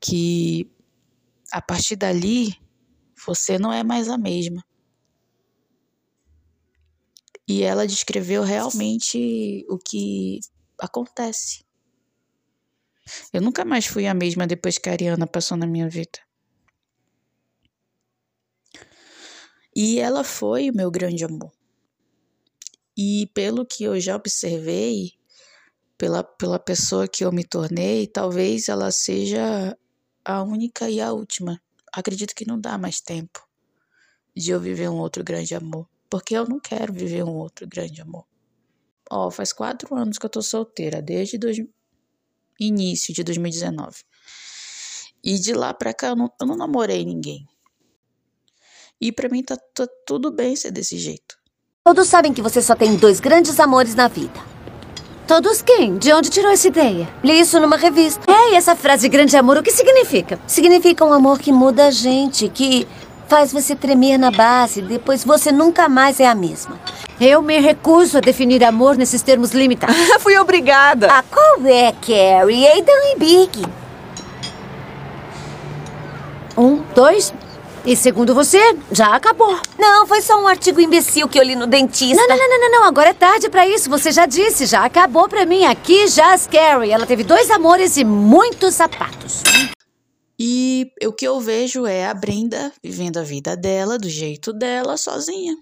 que 0.00 0.70
a 1.50 1.60
partir 1.60 1.96
dali 1.96 2.54
você 3.26 3.58
não 3.58 3.72
é 3.72 3.82
mais 3.82 4.08
a 4.08 4.16
mesma. 4.16 4.64
E 7.46 7.62
ela 7.64 7.86
descreveu 7.86 8.44
realmente 8.44 9.66
o 9.68 9.76
que 9.76 10.38
acontece. 10.78 11.64
Eu 13.32 13.42
nunca 13.42 13.64
mais 13.64 13.84
fui 13.84 14.06
a 14.06 14.14
mesma 14.14 14.46
depois 14.46 14.78
que 14.78 14.88
a 14.88 14.92
Ariana 14.92 15.26
passou 15.26 15.56
na 15.56 15.66
minha 15.66 15.88
vida. 15.88 16.20
E 19.74 19.98
ela 19.98 20.22
foi 20.22 20.70
o 20.70 20.74
meu 20.74 20.90
grande 20.90 21.24
amor. 21.24 21.52
E 22.96 23.28
pelo 23.34 23.66
que 23.66 23.84
eu 23.84 23.98
já 23.98 24.14
observei, 24.14 25.12
pela, 25.98 26.22
pela 26.22 26.58
pessoa 26.58 27.08
que 27.08 27.24
eu 27.24 27.32
me 27.32 27.44
tornei, 27.44 28.06
talvez 28.06 28.68
ela 28.68 28.92
seja 28.92 29.76
a 30.24 30.42
única 30.42 30.88
e 30.88 31.00
a 31.00 31.12
última. 31.12 31.60
Acredito 31.92 32.34
que 32.34 32.46
não 32.46 32.60
dá 32.60 32.78
mais 32.78 33.00
tempo 33.00 33.46
de 34.36 34.50
eu 34.50 34.60
viver 34.60 34.88
um 34.88 34.98
outro 34.98 35.24
grande 35.24 35.54
amor. 35.54 35.88
Porque 36.08 36.36
eu 36.36 36.46
não 36.46 36.60
quero 36.60 36.92
viver 36.92 37.24
um 37.24 37.34
outro 37.34 37.66
grande 37.66 38.00
amor. 38.00 38.26
Ó, 39.10 39.26
oh, 39.26 39.30
faz 39.30 39.52
quatro 39.52 39.94
anos 39.94 40.18
que 40.18 40.26
eu 40.26 40.30
tô 40.30 40.40
solteira, 40.40 41.02
desde 41.02 41.36
dois, 41.36 41.58
início 42.58 43.12
de 43.12 43.24
2019. 43.24 44.02
E 45.22 45.38
de 45.38 45.52
lá 45.52 45.74
pra 45.74 45.92
cá 45.92 46.08
eu 46.08 46.16
não, 46.16 46.32
eu 46.40 46.46
não 46.46 46.56
namorei 46.56 47.04
ninguém. 47.04 47.46
E 49.00 49.12
pra 49.12 49.28
mim 49.28 49.42
tá, 49.42 49.56
tá 49.74 49.86
tudo 50.06 50.30
bem 50.30 50.56
ser 50.56 50.70
desse 50.70 50.98
jeito. 50.98 51.36
Todos 51.84 52.08
sabem 52.08 52.32
que 52.32 52.40
você 52.40 52.62
só 52.62 52.74
tem 52.74 52.96
dois 52.96 53.20
grandes 53.20 53.60
amores 53.60 53.94
na 53.94 54.08
vida. 54.08 54.40
Todos 55.26 55.62
quem? 55.62 55.96
De 55.96 56.12
onde 56.12 56.28
tirou 56.28 56.50
essa 56.50 56.68
ideia? 56.68 57.08
Li 57.22 57.40
isso 57.40 57.58
numa 57.58 57.76
revista. 57.76 58.30
É, 58.30 58.52
e 58.52 58.54
essa 58.56 58.76
frase 58.76 59.08
grande 59.08 59.36
amor, 59.36 59.56
o 59.56 59.62
que 59.62 59.70
significa? 59.70 60.38
Significa 60.46 61.04
um 61.04 61.12
amor 61.12 61.38
que 61.38 61.50
muda 61.50 61.86
a 61.86 61.90
gente, 61.90 62.48
que 62.48 62.86
faz 63.28 63.52
você 63.52 63.74
tremer 63.74 64.18
na 64.18 64.30
base, 64.30 64.82
depois 64.82 65.24
você 65.24 65.50
nunca 65.50 65.88
mais 65.88 66.20
é 66.20 66.26
a 66.26 66.34
mesma. 66.34 66.78
Eu 67.20 67.40
me 67.42 67.58
recuso 67.58 68.18
a 68.18 68.20
definir 68.20 68.62
amor 68.64 68.96
nesses 68.96 69.22
termos 69.22 69.52
limitados. 69.52 69.96
Fui 70.20 70.36
obrigada. 70.36 71.08
Ah, 71.10 71.22
qual 71.22 71.66
é, 71.66 71.92
Carrie? 71.92 72.66
Aidan 72.66 72.92
e 73.12 73.18
Big. 73.18 73.66
Um, 76.56 76.82
dois, 76.94 77.32
e 77.86 77.94
segundo 77.94 78.34
você, 78.34 78.58
já 78.90 79.14
acabou. 79.14 79.60
Não, 79.78 80.06
foi 80.06 80.22
só 80.22 80.42
um 80.42 80.48
artigo 80.48 80.80
imbecil 80.80 81.28
que 81.28 81.38
eu 81.38 81.42
li 81.42 81.54
no 81.54 81.66
dentista. 81.66 82.16
Não, 82.16 82.26
não, 82.26 82.48
não, 82.48 82.60
não, 82.60 82.70
não. 82.70 82.84
Agora 82.84 83.10
é 83.10 83.14
tarde 83.14 83.50
para 83.50 83.68
isso. 83.68 83.90
Você 83.90 84.10
já 84.10 84.24
disse, 84.24 84.64
já 84.64 84.86
acabou 84.86 85.28
para 85.28 85.44
mim. 85.44 85.66
Aqui 85.66 86.08
já 86.08 86.38
Carrie. 86.48 86.90
Ela 86.90 87.06
teve 87.06 87.22
dois 87.22 87.50
amores 87.50 87.98
e 87.98 88.04
muitos 88.04 88.74
sapatos. 88.74 89.42
E 90.38 90.90
o 91.04 91.12
que 91.12 91.26
eu 91.26 91.38
vejo 91.40 91.86
é 91.86 92.06
a 92.06 92.14
Brenda 92.14 92.72
vivendo 92.82 93.18
a 93.18 93.22
vida 93.22 93.54
dela, 93.54 93.98
do 93.98 94.08
jeito 94.08 94.52
dela, 94.52 94.96
sozinha. 94.96 95.54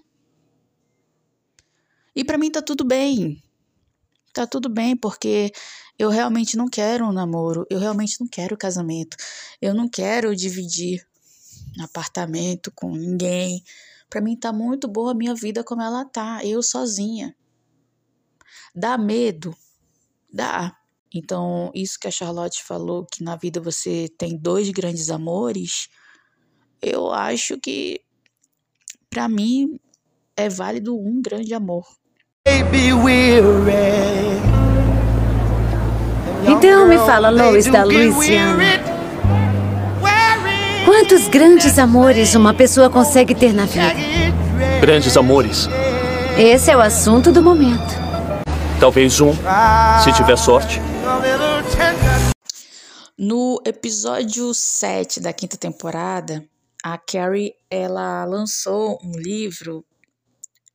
E 2.15 2.23
para 2.23 2.37
mim 2.37 2.49
tá 2.49 2.61
tudo 2.61 2.85
bem. 2.85 3.43
Tá 4.33 4.47
tudo 4.47 4.69
bem, 4.69 4.95
porque 4.95 5.51
eu 5.99 6.09
realmente 6.09 6.55
não 6.55 6.67
quero 6.69 7.05
um 7.05 7.11
namoro, 7.11 7.65
eu 7.69 7.79
realmente 7.79 8.19
não 8.19 8.27
quero 8.27 8.57
casamento, 8.57 9.15
eu 9.61 9.75
não 9.75 9.87
quero 9.87 10.35
dividir 10.35 11.05
apartamento 11.81 12.71
com 12.75 12.95
ninguém. 12.95 13.63
Para 14.09 14.21
mim 14.21 14.35
tá 14.35 14.53
muito 14.53 14.87
boa 14.87 15.11
a 15.11 15.15
minha 15.15 15.33
vida 15.33 15.63
como 15.63 15.81
ela 15.81 16.05
tá, 16.05 16.43
eu 16.43 16.61
sozinha. 16.61 17.35
Dá 18.75 18.97
medo? 18.97 19.55
Dá. 20.31 20.75
Então, 21.13 21.71
isso 21.75 21.99
que 21.99 22.07
a 22.07 22.11
Charlotte 22.11 22.63
falou, 22.63 23.05
que 23.05 23.23
na 23.23 23.35
vida 23.35 23.61
você 23.61 24.09
tem 24.17 24.35
dois 24.35 24.69
grandes 24.71 25.11
amores, 25.11 25.89
eu 26.81 27.11
acho 27.11 27.59
que 27.59 28.01
para 29.09 29.29
mim 29.29 29.79
é 30.35 30.49
válido 30.49 30.97
um 30.97 31.21
grande 31.21 31.53
amor. 31.53 31.85
Então 36.45 36.87
me 36.87 36.97
fala, 36.97 37.29
Lois 37.29 37.65
da 37.67 37.83
Louisiana. 37.83 38.92
Quantos 40.95 41.27
grandes 41.27 41.79
amores 41.79 42.35
uma 42.35 42.53
pessoa 42.53 42.87
consegue 42.87 43.33
ter 43.33 43.51
na 43.51 43.65
vida? 43.65 43.95
Grandes 44.79 45.17
amores. 45.17 45.67
Esse 46.37 46.69
é 46.69 46.77
o 46.77 46.79
assunto 46.79 47.31
do 47.31 47.41
momento. 47.41 47.95
Talvez 48.79 49.19
um, 49.19 49.33
se 50.03 50.13
tiver 50.13 50.37
sorte. 50.37 50.79
No 53.17 53.59
episódio 53.65 54.53
7 54.53 55.19
da 55.19 55.33
quinta 55.33 55.57
temporada, 55.57 56.45
a 56.83 56.95
Carrie 56.95 57.55
ela 57.71 58.23
lançou 58.25 58.99
um 59.03 59.17
livro 59.17 59.83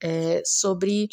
é, 0.03 0.43
sobre 0.45 1.09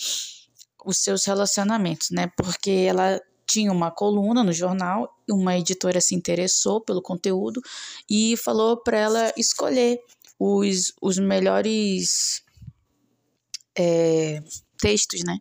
os 0.83 0.97
seus 0.97 1.25
relacionamentos, 1.25 2.09
né? 2.09 2.31
Porque 2.35 2.87
ela 2.89 3.21
tinha 3.45 3.71
uma 3.71 3.91
coluna 3.91 4.43
no 4.43 4.51
jornal, 4.51 5.14
uma 5.29 5.57
editora 5.57 5.99
se 5.99 6.15
interessou 6.15 6.81
pelo 6.81 7.01
conteúdo 7.01 7.61
e 8.09 8.37
falou 8.37 8.77
para 8.77 8.97
ela 8.97 9.33
escolher 9.37 9.99
os, 10.39 10.93
os 11.01 11.17
melhores 11.17 12.43
é, 13.77 14.41
textos, 14.77 15.23
né? 15.23 15.39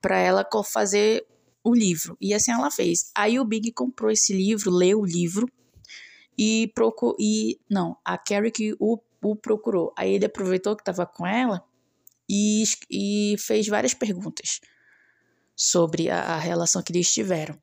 Para 0.00 0.18
ela 0.18 0.46
fazer 0.64 1.26
o 1.62 1.74
livro. 1.74 2.16
E 2.20 2.32
assim 2.32 2.52
ela 2.52 2.70
fez. 2.70 3.10
Aí 3.14 3.38
o 3.40 3.44
Big 3.44 3.72
comprou 3.72 4.10
esse 4.10 4.32
livro, 4.32 4.70
leu 4.70 5.00
o 5.00 5.06
livro 5.06 5.48
e 6.38 6.70
procurou. 6.74 7.16
E, 7.18 7.58
não, 7.68 7.96
a 8.04 8.16
Carrie 8.16 8.50
que 8.50 8.76
o, 8.78 8.98
o 9.22 9.36
procurou. 9.36 9.92
Aí 9.96 10.14
ele 10.14 10.26
aproveitou 10.26 10.76
que 10.76 10.82
estava 10.82 11.06
com 11.06 11.26
ela 11.26 11.64
e, 12.28 12.64
e 12.90 13.36
fez 13.38 13.66
várias 13.66 13.94
perguntas 13.94 14.60
sobre 15.56 16.10
a, 16.10 16.20
a 16.20 16.38
relação 16.38 16.82
que 16.82 16.92
eles 16.92 17.12
tiveram. 17.12 17.58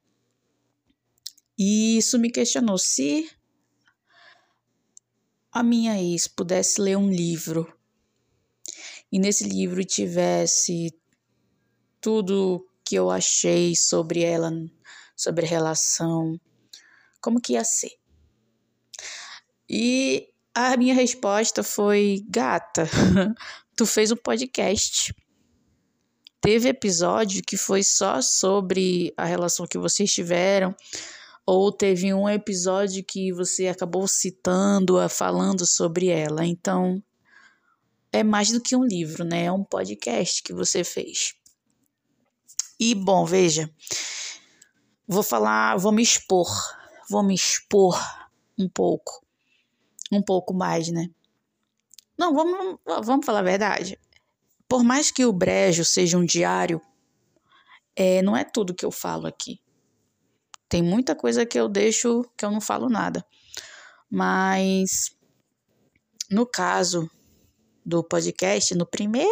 E 1.58 1.98
isso 1.98 2.18
me 2.18 2.32
questionou 2.32 2.78
se 2.78 3.30
a 5.52 5.62
minha 5.62 6.02
ex 6.02 6.28
pudesse 6.28 6.82
ler 6.82 6.98
um 6.98 7.10
livro 7.10 7.72
e 9.12 9.20
nesse 9.20 9.44
livro 9.44 9.84
tivesse 9.86 10.92
tudo 12.02 12.68
que 12.84 12.96
eu 12.96 13.12
achei 13.12 13.76
sobre 13.76 14.24
ela, 14.24 14.52
sobre 15.16 15.46
a 15.46 15.50
relação, 15.50 16.40
como 17.22 17.40
que 17.40 17.54
ia 17.54 17.64
ser? 17.64 17.92
E 19.70 20.28
a 20.54 20.76
minha 20.76 20.94
resposta 20.94 21.64
foi: 21.64 22.26
gata, 22.28 22.90
tu 23.78 23.86
fez 23.86 24.12
um 24.12 24.18
podcast. 24.18 25.16
Teve 26.42 26.68
episódio 26.68 27.42
que 27.42 27.56
foi 27.56 27.84
só 27.84 28.22
sobre 28.22 29.14
a 29.16 29.24
relação 29.24 29.66
que 29.66 29.78
vocês 29.78 30.12
tiveram, 30.12 30.76
ou 31.46 31.72
teve 31.72 32.14
um 32.14 32.30
episódio 32.30 33.04
que 33.04 33.32
você 33.34 33.68
acabou 33.68 34.08
citando, 34.08 34.98
falando 35.10 35.66
sobre 35.66 36.08
ela. 36.08 36.46
Então, 36.46 37.04
é 38.12 38.24
mais 38.24 38.52
do 38.52 38.62
que 38.62 38.76
um 38.76 38.84
livro, 38.84 39.24
né? 39.24 39.46
É 39.46 39.52
um 39.52 39.64
podcast 39.64 40.42
que 40.42 40.54
você 40.54 40.84
fez. 40.84 41.36
E, 42.80 42.96
bom, 42.96 43.26
veja, 43.26 43.70
vou 45.08 45.24
falar, 45.24 45.78
vou 45.78 45.92
me 45.92 46.02
expor, 46.02 46.48
vou 47.10 47.24
me 47.24 47.36
expor 47.36 48.00
um 48.58 48.70
pouco, 48.70 49.26
um 50.12 50.22
pouco 50.22 50.54
mais, 50.54 50.90
né? 50.90 51.10
Não, 52.18 52.34
vamos, 52.34 52.80
vamos 53.04 53.26
falar 53.26 53.40
a 53.40 53.44
verdade. 53.44 54.00
Por 54.68 54.84
mais 54.84 55.12
que 55.12 55.26
o 55.26 55.34
Brejo 55.34 55.84
seja 55.84 56.18
um 56.18 56.26
diário, 56.26 56.82
é, 57.96 58.22
não 58.22 58.36
é 58.36 58.44
tudo 58.44 58.74
que 58.74 58.86
eu 58.86 58.92
falo 58.92 59.28
aqui. 59.28 59.63
Tem 60.74 60.82
muita 60.82 61.14
coisa 61.14 61.46
que 61.46 61.60
eu 61.60 61.70
deixo 61.70 62.26
que 62.36 62.44
eu 62.44 62.50
não 62.50 62.60
falo 62.60 62.90
nada. 62.90 63.24
Mas 64.10 65.16
no 66.32 66.48
caso 66.48 67.08
do 67.86 68.04
podcast, 68.04 68.74
no 68.74 68.84
primeiro 68.84 69.30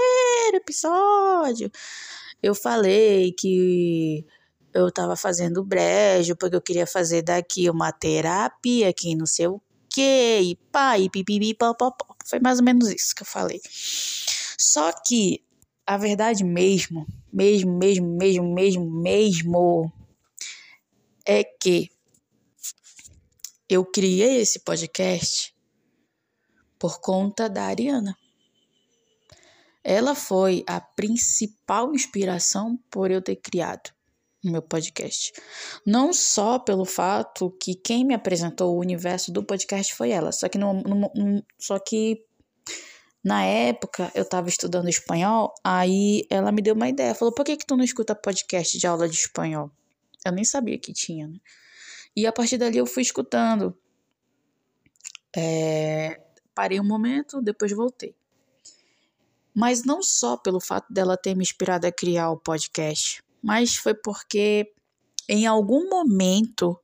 episódio, 0.54 1.72
eu 2.44 2.54
falei 2.54 3.32
que 3.32 4.24
eu 4.72 4.90
estava 4.90 5.16
fazendo 5.16 5.64
brejo 5.64 6.36
porque 6.36 6.56
eu 6.56 6.62
queria 6.62 6.86
fazer 6.86 7.24
daqui 7.24 7.68
uma 7.72 7.92
terapia 7.92 8.90
aqui 8.90 9.16
não 9.16 9.26
sei 9.26 9.48
o 9.48 9.60
que 9.90 10.42
e 10.42 10.56
pá, 10.72 11.00
e 11.00 11.10
pipipi, 11.10 11.56
pó. 11.56 11.76
Foi 12.24 12.40
mais 12.40 12.60
ou 12.60 12.66
menos 12.66 12.88
isso 12.88 13.16
que 13.16 13.24
eu 13.24 13.28
falei. 13.28 13.60
Só 14.60 14.92
que 14.92 15.44
a 15.88 15.98
verdade 15.98 16.44
mesmo, 16.44 17.08
mesmo, 17.34 17.76
mesmo, 17.80 18.16
mesmo, 18.16 18.54
mesmo, 18.54 19.02
mesmo, 19.02 19.92
é 21.26 21.44
que 21.44 21.90
eu 23.70 23.86
criei 23.86 24.42
esse 24.42 24.60
podcast 24.60 25.56
por 26.78 27.00
conta 27.00 27.50
da 27.50 27.64
Ariana. 27.64 28.18
Ela 29.84 30.14
foi 30.14 30.64
a 30.68 30.80
principal 30.80 31.94
inspiração 31.94 32.78
por 32.90 33.10
eu 33.10 33.22
ter 33.22 33.38
criado 33.38 33.92
o 34.44 34.52
meu 34.52 34.62
podcast. 34.62 35.32
Não 35.86 36.12
só 36.12 36.60
pelo 36.60 36.86
fato 36.86 37.52
que 37.62 37.76
quem 37.76 38.06
me 38.06 38.14
apresentou 38.14 38.76
o 38.76 38.80
universo 38.80 39.32
do 39.32 39.44
podcast 39.44 39.94
foi 39.94 40.10
ela, 40.10 40.32
só 40.32 40.50
que, 40.50 40.58
no, 40.58 40.74
no, 40.74 41.12
no 41.16 41.44
só 41.60 41.80
que 41.80 42.26
na 43.24 43.44
época 43.44 44.12
eu 44.16 44.24
estava 44.24 44.50
estudando 44.50 44.90
espanhol, 44.90 45.54
aí 45.64 46.26
ela 46.30 46.52
me 46.52 46.62
deu 46.62 46.74
uma 46.74 46.90
ideia, 46.90 47.16
falou: 47.16 47.34
por 47.34 47.46
que, 47.46 47.58
que 47.58 47.66
tu 47.66 47.78
não 47.78 47.84
escuta 47.84 48.16
podcast 48.16 48.78
de 48.78 48.88
aula 48.88 49.08
de 49.08 49.16
espanhol? 49.16 49.72
Eu 50.26 50.32
nem 50.32 50.44
sabia 50.44 50.78
que 50.78 50.94
tinha, 50.94 51.28
né? 51.28 51.38
E 52.16 52.28
a 52.28 52.32
partir 52.32 52.58
dali 52.58 52.78
eu 52.78 52.86
fui 52.86 53.02
escutando. 53.02 53.78
É, 55.36 56.22
parei 56.54 56.80
um 56.80 56.88
momento, 56.88 57.42
depois 57.42 57.72
voltei. 57.72 58.16
Mas 59.54 59.84
não 59.84 60.02
só 60.02 60.38
pelo 60.38 60.60
fato 60.60 60.92
dela 60.92 61.18
ter 61.18 61.36
me 61.36 61.44
inspirado 61.44 61.88
a 61.88 61.92
criar 61.92 62.32
o 62.32 62.38
podcast, 62.38 63.24
mas 63.42 63.76
foi 63.76 63.94
porque 63.94 64.74
em 65.28 65.46
algum 65.46 65.90
momento 65.90 66.80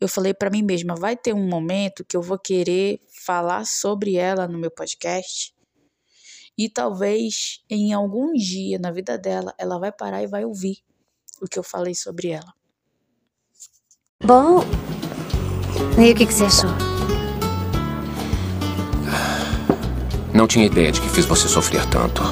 eu 0.00 0.08
falei 0.08 0.34
para 0.34 0.50
mim 0.50 0.62
mesma, 0.62 0.94
vai 0.94 1.16
ter 1.16 1.32
um 1.32 1.48
momento 1.48 2.04
que 2.04 2.16
eu 2.16 2.22
vou 2.22 2.38
querer 2.38 3.00
falar 3.24 3.64
sobre 3.64 4.16
ela 4.16 4.48
no 4.48 4.58
meu 4.58 4.70
podcast. 4.70 5.54
E 6.58 6.68
talvez 6.68 7.64
em 7.70 7.92
algum 7.92 8.32
dia 8.32 8.78
na 8.78 8.90
vida 8.90 9.16
dela, 9.16 9.54
ela 9.56 9.78
vai 9.78 9.92
parar 9.92 10.22
e 10.22 10.26
vai 10.26 10.44
ouvir 10.44 10.82
o 11.42 11.48
que 11.48 11.58
eu 11.58 11.62
falei 11.64 11.94
sobre 11.94 12.28
ela. 12.28 12.54
Bom, 14.24 14.64
e 15.98 16.12
o 16.12 16.14
que, 16.14 16.24
que 16.24 16.32
você 16.32 16.44
achou? 16.44 16.70
Não 20.32 20.46
tinha 20.46 20.64
ideia 20.64 20.92
de 20.92 21.00
que 21.00 21.10
fiz 21.10 21.26
você 21.26 21.48
sofrer 21.48 21.84
tanto. 21.86 22.22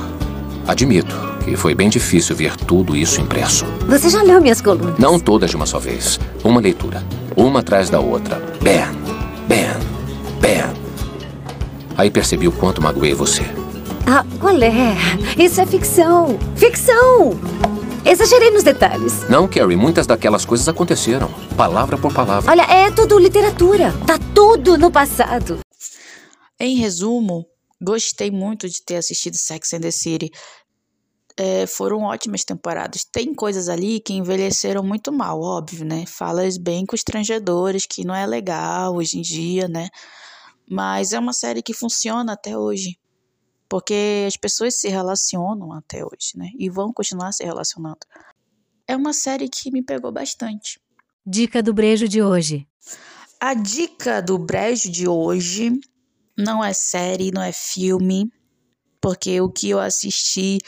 Admito 0.67 1.15
que 1.45 1.57
foi 1.57 1.75
bem 1.75 1.89
difícil 1.89 2.37
ver 2.37 2.55
tudo 2.57 2.97
isso 2.97 3.21
impresso. 3.21 3.65
Você 3.89 4.09
já 4.09 4.23
leu 4.23 4.41
minhas 4.41 4.61
colunas? 4.61 4.99
Não 4.99 5.19
todas 5.19 5.51
de 5.51 5.57
uma 5.57 5.67
só 5.67 5.79
vez. 5.79 6.19
Uma 6.45 6.61
leitura. 6.61 7.03
Uma 7.37 7.61
atrás 7.61 7.91
da 7.91 7.99
outra. 7.99 8.37
Ben, 8.63 8.87
Ben, 9.49 9.75
Ben. 10.41 10.65
Aí 11.97 12.11
percebi 12.11 12.47
o 12.47 12.53
quanto 12.53 12.81
magoei 12.81 13.13
você. 13.15 13.43
Ah, 14.07 14.25
qual 14.39 14.57
é? 14.63 14.97
Isso 15.37 15.61
é 15.61 15.67
ficção. 15.67 16.39
Ficção! 16.57 17.39
Exagerei 18.05 18.51
nos 18.51 18.63
detalhes. 18.63 19.29
Não, 19.29 19.49
Carrie, 19.49 19.77
muitas 19.77 20.07
daquelas 20.07 20.45
coisas 20.45 20.69
aconteceram. 20.69 21.31
Palavra 21.57 21.99
por 21.99 22.13
palavra. 22.13 22.51
Olha, 22.51 22.63
é 22.63 22.91
tudo 22.91 23.19
literatura. 23.19 23.93
Tá 24.07 24.19
tudo 24.35 24.77
no 24.79 24.91
passado. 24.91 25.61
Em 26.59 26.77
resumo, 26.77 27.47
Gostei 27.83 28.31
muito 28.31 28.69
de 28.69 28.83
ter 28.83 28.97
assistido 28.97 29.37
Sex 29.37 29.73
and 29.73 29.81
the 29.81 29.91
City. 29.91 30.31
É, 31.35 31.67
foram 31.67 32.03
ótimas 32.03 32.45
temporadas. 32.45 33.05
Tem 33.11 33.35
coisas 33.35 33.71
ali 33.71 34.01
que 34.01 34.13
envelheceram 34.13 34.83
muito 34.83 35.11
mal, 35.11 35.41
óbvio, 35.41 35.87
né? 35.87 36.05
Falas 36.07 36.59
bem 36.59 36.85
constrangedoras, 36.85 37.87
que 37.87 38.05
não 38.05 38.15
é 38.15 38.27
legal 38.27 38.97
hoje 38.97 39.19
em 39.19 39.23
dia, 39.23 39.67
né? 39.67 39.89
Mas 40.69 41.15
é 41.15 41.19
uma 41.19 41.33
série 41.33 41.63
que 41.63 41.73
funciona 41.73 42.35
até 42.35 42.57
hoje. 42.57 42.99
Porque 43.71 44.25
as 44.27 44.37
pessoas 44.37 44.75
se 44.75 44.89
relacionam 44.89 45.73
até 45.73 46.05
hoje, 46.05 46.33
né? 46.35 46.51
E 46.59 46.69
vão 46.69 46.93
continuar 46.93 47.31
se 47.31 47.45
relacionando. 47.45 48.01
É 48.87 48.97
uma 48.97 49.13
série 49.13 49.49
que 49.49 49.71
me 49.71 49.81
pegou 49.81 50.11
bastante. 50.11 50.81
Dica 51.25 51.63
do 51.63 51.73
brejo 51.73 52.09
de 52.09 52.21
hoje. 52.21 52.67
A 53.39 53.55
dica 53.55 54.21
do 54.21 54.37
brejo 54.37 54.91
de 54.91 55.07
hoje 55.07 55.71
não 56.37 56.65
é 56.65 56.73
série, 56.73 57.31
não 57.31 57.41
é 57.41 57.53
filme, 57.53 58.29
porque 59.01 59.41
o 59.41 59.49
que 59.49 59.71
eu 59.71 59.79
assisti 59.79 60.59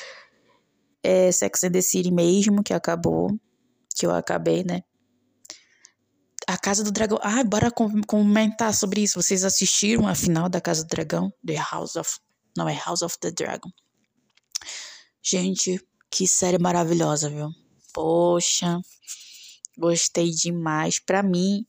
é 1.03 1.33
Sex 1.33 1.65
and 1.65 1.73
the 1.73 1.83
City 1.83 2.13
mesmo, 2.13 2.63
que 2.63 2.73
acabou, 2.73 3.37
que 3.97 4.07
eu 4.07 4.13
acabei, 4.15 4.63
né? 4.63 4.83
A 6.47 6.57
Casa 6.57 6.85
do 6.85 6.93
Dragão. 6.93 7.19
Ai, 7.21 7.43
bora 7.43 7.71
comentar 8.07 8.73
sobre 8.73 9.03
isso. 9.03 9.21
Vocês 9.21 9.43
assistiram 9.43 10.07
a 10.07 10.15
final 10.15 10.49
da 10.49 10.61
Casa 10.61 10.85
do 10.85 10.89
Dragão? 10.89 11.33
The 11.45 11.57
House 11.57 11.97
of. 11.97 12.09
Não, 12.57 12.69
é 12.69 12.75
House 12.75 13.03
of 13.03 13.19
the 13.19 13.31
Dragon. 13.31 13.71
Gente, 15.23 15.81
que 16.11 16.27
série 16.27 16.59
maravilhosa, 16.59 17.31
viu? 17.31 17.49
Poxa, 17.93 18.81
gostei 19.79 20.31
demais. 20.31 20.99
Pra 20.99 21.23
mim, 21.23 21.65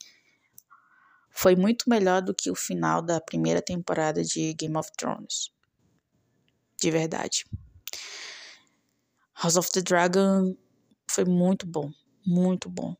foi 1.29 1.55
muito 1.55 1.89
melhor 1.89 2.21
do 2.21 2.33
que 2.33 2.51
o 2.51 2.55
final 2.55 3.01
da 3.01 3.19
primeira 3.21 3.61
temporada 3.61 4.23
de 4.23 4.53
Game 4.53 4.77
of 4.77 4.91
Thrones. 4.97 5.51
De 6.79 6.91
verdade. 6.91 7.45
House 9.35 9.55
of 9.55 9.71
the 9.71 9.81
Dragon 9.81 10.55
foi 11.09 11.25
muito 11.25 11.65
bom, 11.65 11.91
muito 12.25 12.69
bom. 12.69 12.95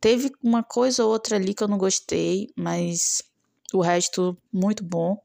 Teve 0.00 0.30
uma 0.42 0.62
coisa 0.62 1.04
ou 1.04 1.10
outra 1.10 1.36
ali 1.36 1.54
que 1.54 1.62
eu 1.62 1.68
não 1.68 1.78
gostei, 1.78 2.48
mas 2.56 3.22
o 3.72 3.80
resto 3.80 4.36
muito 4.52 4.84
bom. 4.84 5.20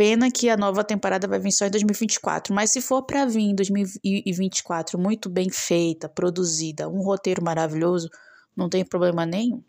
Pena 0.00 0.30
que 0.30 0.48
a 0.48 0.56
nova 0.56 0.82
temporada 0.82 1.28
vai 1.28 1.38
vir 1.38 1.52
só 1.52 1.66
em 1.66 1.70
2024, 1.70 2.54
mas 2.54 2.72
se 2.72 2.80
for 2.80 3.02
para 3.02 3.26
vir 3.26 3.50
em 3.50 3.54
2024 3.54 4.98
muito 4.98 5.28
bem 5.28 5.50
feita, 5.50 6.08
produzida, 6.08 6.88
um 6.88 7.02
roteiro 7.02 7.44
maravilhoso, 7.44 8.08
não 8.56 8.70
tem 8.70 8.82
problema 8.82 9.26
nenhum. 9.26 9.62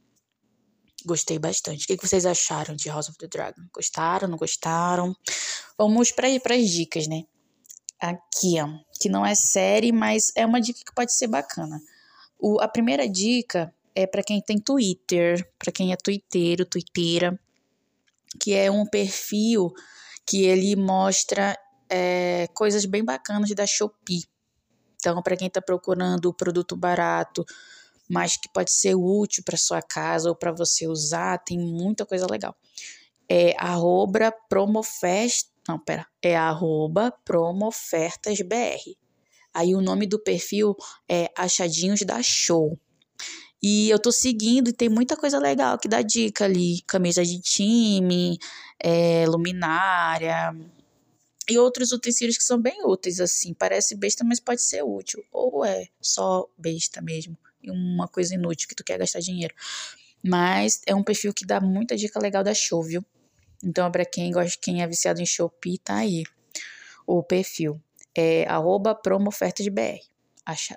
Gostei 1.05 1.37
bastante. 1.37 1.83
O 1.83 1.97
que 1.97 2.07
vocês 2.07 2.25
acharam 2.25 2.77
de 2.77 2.87
House 2.87 3.09
of 3.09 3.17
the 3.17 3.27
Dragon? 3.27 3.61
Gostaram, 3.75 4.29
não 4.29 4.37
gostaram? 4.37 5.13
Vamos 5.77 6.13
para 6.13 6.29
as 6.29 6.69
dicas, 6.69 7.07
né? 7.07 7.23
Aqui, 7.99 8.55
ó, 8.61 8.69
que 9.01 9.09
não 9.09 9.25
é 9.25 9.35
série, 9.35 9.91
mas 9.91 10.31
é 10.33 10.45
uma 10.45 10.61
dica 10.61 10.79
que 10.79 10.95
pode 10.95 11.13
ser 11.13 11.27
bacana. 11.27 11.77
O, 12.39 12.61
a 12.61 12.69
primeira 12.69 13.05
dica 13.05 13.75
é 13.93 14.07
para 14.07 14.23
quem 14.23 14.41
tem 14.41 14.57
Twitter, 14.57 15.45
para 15.59 15.73
quem 15.73 15.91
é 15.91 15.97
twitteiro, 15.97 16.63
twitteira, 16.63 17.37
que 18.39 18.53
é 18.53 18.71
um 18.71 18.85
perfil 18.85 19.73
que 20.25 20.45
ele 20.45 20.75
mostra 20.75 21.57
é, 21.89 22.47
coisas 22.53 22.85
bem 22.85 23.03
bacanas 23.03 23.53
da 23.53 23.65
Shopee. 23.65 24.23
Então, 24.95 25.21
para 25.21 25.35
quem 25.35 25.47
está 25.47 25.61
procurando 25.61 26.25
o 26.25 26.33
produto 26.33 26.75
barato, 26.75 27.43
mas 28.09 28.37
que 28.37 28.47
pode 28.53 28.71
ser 28.71 28.95
útil 28.95 29.43
para 29.43 29.57
sua 29.57 29.81
casa 29.81 30.29
ou 30.29 30.35
para 30.35 30.51
você 30.51 30.87
usar, 30.87 31.39
tem 31.39 31.57
muita 31.57 32.05
coisa 32.05 32.27
legal. 32.29 32.55
É 33.27 33.55
arroba 33.57 34.31
promofest, 34.49 35.49
não, 35.67 35.79
pera, 35.79 36.05
é 36.21 36.35
arroba 36.35 37.11
promofertasbr. 37.25 38.95
Aí 39.53 39.75
o 39.75 39.81
nome 39.81 40.05
do 40.05 40.21
perfil 40.21 40.75
é 41.09 41.29
Achadinhos 41.37 42.01
da 42.01 42.21
Show. 42.21 42.79
E 43.61 43.89
eu 43.89 43.99
tô 43.99 44.11
seguindo 44.11 44.69
e 44.69 44.73
tem 44.73 44.89
muita 44.89 45.15
coisa 45.15 45.37
legal 45.37 45.77
que 45.77 45.87
dá 45.87 46.01
dica 46.01 46.45
ali. 46.45 46.81
Camisa 46.87 47.23
de 47.23 47.39
time, 47.39 48.37
é, 48.79 49.25
luminária 49.27 50.55
e 51.49 51.57
outros 51.57 51.91
utensílios 51.91 52.37
que 52.37 52.43
são 52.43 52.59
bem 52.59 52.85
úteis, 52.85 53.19
assim. 53.19 53.53
Parece 53.53 53.95
besta, 53.95 54.23
mas 54.23 54.39
pode 54.39 54.61
ser 54.61 54.83
útil. 54.83 55.23
Ou 55.31 55.65
é 55.65 55.87
só 56.01 56.47
besta 56.57 57.01
mesmo. 57.01 57.37
E 57.61 57.69
uma 57.69 58.07
coisa 58.07 58.33
inútil 58.33 58.67
que 58.67 58.75
tu 58.75 58.83
quer 58.83 58.97
gastar 58.97 59.19
dinheiro. 59.19 59.53
Mas 60.23 60.81
é 60.85 60.95
um 60.95 61.03
perfil 61.03 61.33
que 61.33 61.45
dá 61.45 61.59
muita 61.59 61.95
dica 61.95 62.19
legal 62.19 62.43
da 62.43 62.53
show, 62.53 62.81
viu? 62.81 63.03
Então, 63.63 63.91
para 63.91 64.05
quem 64.05 64.31
gosta, 64.31 64.57
quem 64.61 64.81
é 64.81 64.87
viciado 64.87 65.21
em 65.21 65.25
Shopee, 65.25 65.77
tá 65.77 65.97
aí 65.97 66.23
o 67.05 67.21
perfil. 67.21 67.81
É 68.15 68.45
arroba 68.47 68.95
promofertasbr, 68.95 69.99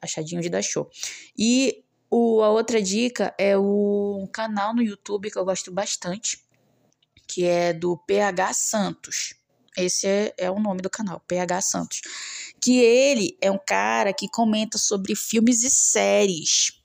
achadinhos 0.02 0.48
da 0.50 0.60
show. 0.60 0.90
E 1.36 1.84
o, 2.10 2.42
a 2.42 2.50
outra 2.50 2.80
dica 2.82 3.34
é 3.38 3.56
o 3.56 4.28
canal 4.32 4.74
no 4.74 4.82
YouTube 4.82 5.30
que 5.30 5.38
eu 5.38 5.44
gosto 5.44 5.72
bastante, 5.72 6.42
que 7.26 7.44
é 7.44 7.72
do 7.72 7.96
PH 7.96 8.52
Santos. 8.54 9.34
Esse 9.76 10.06
é, 10.06 10.34
é 10.38 10.50
o 10.50 10.60
nome 10.60 10.80
do 10.80 10.88
canal, 10.88 11.20
PH 11.26 11.60
Santos. 11.62 12.00
Que 12.60 12.78
ele 12.78 13.36
é 13.40 13.50
um 13.50 13.58
cara 13.58 14.12
que 14.12 14.28
comenta 14.28 14.78
sobre 14.78 15.16
filmes 15.16 15.64
e 15.64 15.70
séries. 15.70 16.80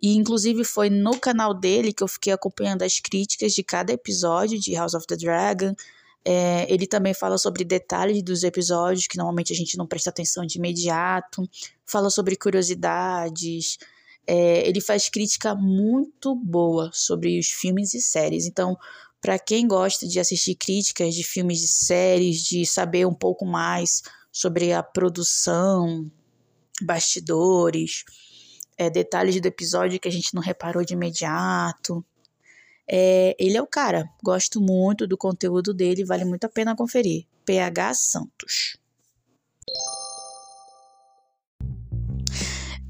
E 0.00 0.16
inclusive 0.16 0.64
foi 0.64 0.88
no 0.88 1.18
canal 1.18 1.52
dele 1.52 1.92
que 1.92 2.02
eu 2.02 2.08
fiquei 2.08 2.32
acompanhando 2.32 2.82
as 2.82 3.00
críticas 3.00 3.52
de 3.52 3.62
cada 3.62 3.92
episódio 3.92 4.58
de 4.58 4.74
House 4.74 4.94
of 4.94 5.06
the 5.06 5.16
Dragon. 5.16 5.74
É, 6.24 6.66
ele 6.72 6.86
também 6.86 7.14
fala 7.14 7.38
sobre 7.38 7.64
detalhes 7.64 8.22
dos 8.22 8.42
episódios 8.42 9.06
que 9.06 9.16
normalmente 9.16 9.52
a 9.52 9.56
gente 9.56 9.76
não 9.76 9.86
presta 9.86 10.10
atenção 10.10 10.44
de 10.44 10.58
imediato. 10.58 11.48
Fala 11.84 12.10
sobre 12.10 12.36
curiosidades, 12.36 13.78
é, 14.26 14.68
ele 14.68 14.80
faz 14.80 15.08
crítica 15.08 15.54
muito 15.54 16.34
boa 16.34 16.90
sobre 16.92 17.38
os 17.38 17.48
filmes 17.48 17.94
e 17.94 18.00
séries. 18.00 18.46
Então, 18.46 18.76
para 19.20 19.38
quem 19.38 19.66
gosta 19.66 20.06
de 20.06 20.18
assistir 20.18 20.54
críticas 20.54 21.14
de 21.14 21.22
filmes 21.22 21.62
e 21.62 21.68
séries, 21.68 22.42
de 22.42 22.66
saber 22.66 23.06
um 23.06 23.14
pouco 23.14 23.44
mais 23.44 24.02
sobre 24.32 24.72
a 24.72 24.82
produção, 24.82 26.10
bastidores, 26.82 28.04
é, 28.76 28.90
detalhes 28.90 29.40
do 29.40 29.46
episódio 29.46 29.98
que 29.98 30.08
a 30.08 30.12
gente 30.12 30.34
não 30.34 30.42
reparou 30.42 30.84
de 30.84 30.94
imediato. 30.94 32.04
É, 32.88 33.34
ele 33.38 33.56
é 33.56 33.62
o 33.62 33.66
cara. 33.66 34.04
Gosto 34.22 34.60
muito 34.60 35.06
do 35.06 35.16
conteúdo 35.16 35.72
dele, 35.72 36.04
vale 36.04 36.24
muito 36.24 36.44
a 36.44 36.48
pena 36.48 36.76
conferir. 36.76 37.26
PH 37.44 37.94
Santos. 37.94 38.76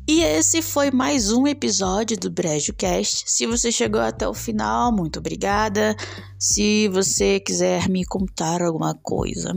E 0.08 0.22
esse 0.22 0.62
foi 0.62 0.92
mais 0.92 1.32
um 1.32 1.48
episódio 1.48 2.16
do 2.16 2.30
Brejo 2.30 2.72
Cast. 2.72 3.24
Se 3.28 3.44
você 3.44 3.72
chegou 3.72 4.00
até 4.00 4.28
o 4.28 4.32
final, 4.32 4.94
muito 4.94 5.18
obrigada. 5.18 5.96
Se 6.38 6.86
você 6.86 7.40
quiser 7.40 7.88
me 7.88 8.04
contar 8.04 8.62
alguma 8.62 8.94
coisa, 8.94 9.52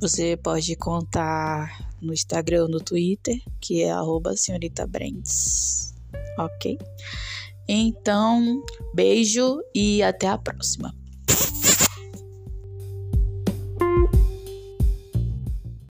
você 0.00 0.36
pode 0.36 0.74
contar 0.74 1.94
no 2.00 2.12
Instagram 2.12 2.62
ou 2.62 2.68
no 2.68 2.80
Twitter, 2.80 3.40
que 3.60 3.84
é 3.84 3.94
senhoritabrentes. 4.36 5.94
Ok? 6.36 6.76
Então, 7.68 8.60
beijo 8.92 9.60
e 9.72 10.02
até 10.02 10.26
a 10.26 10.36
próxima. 10.36 10.92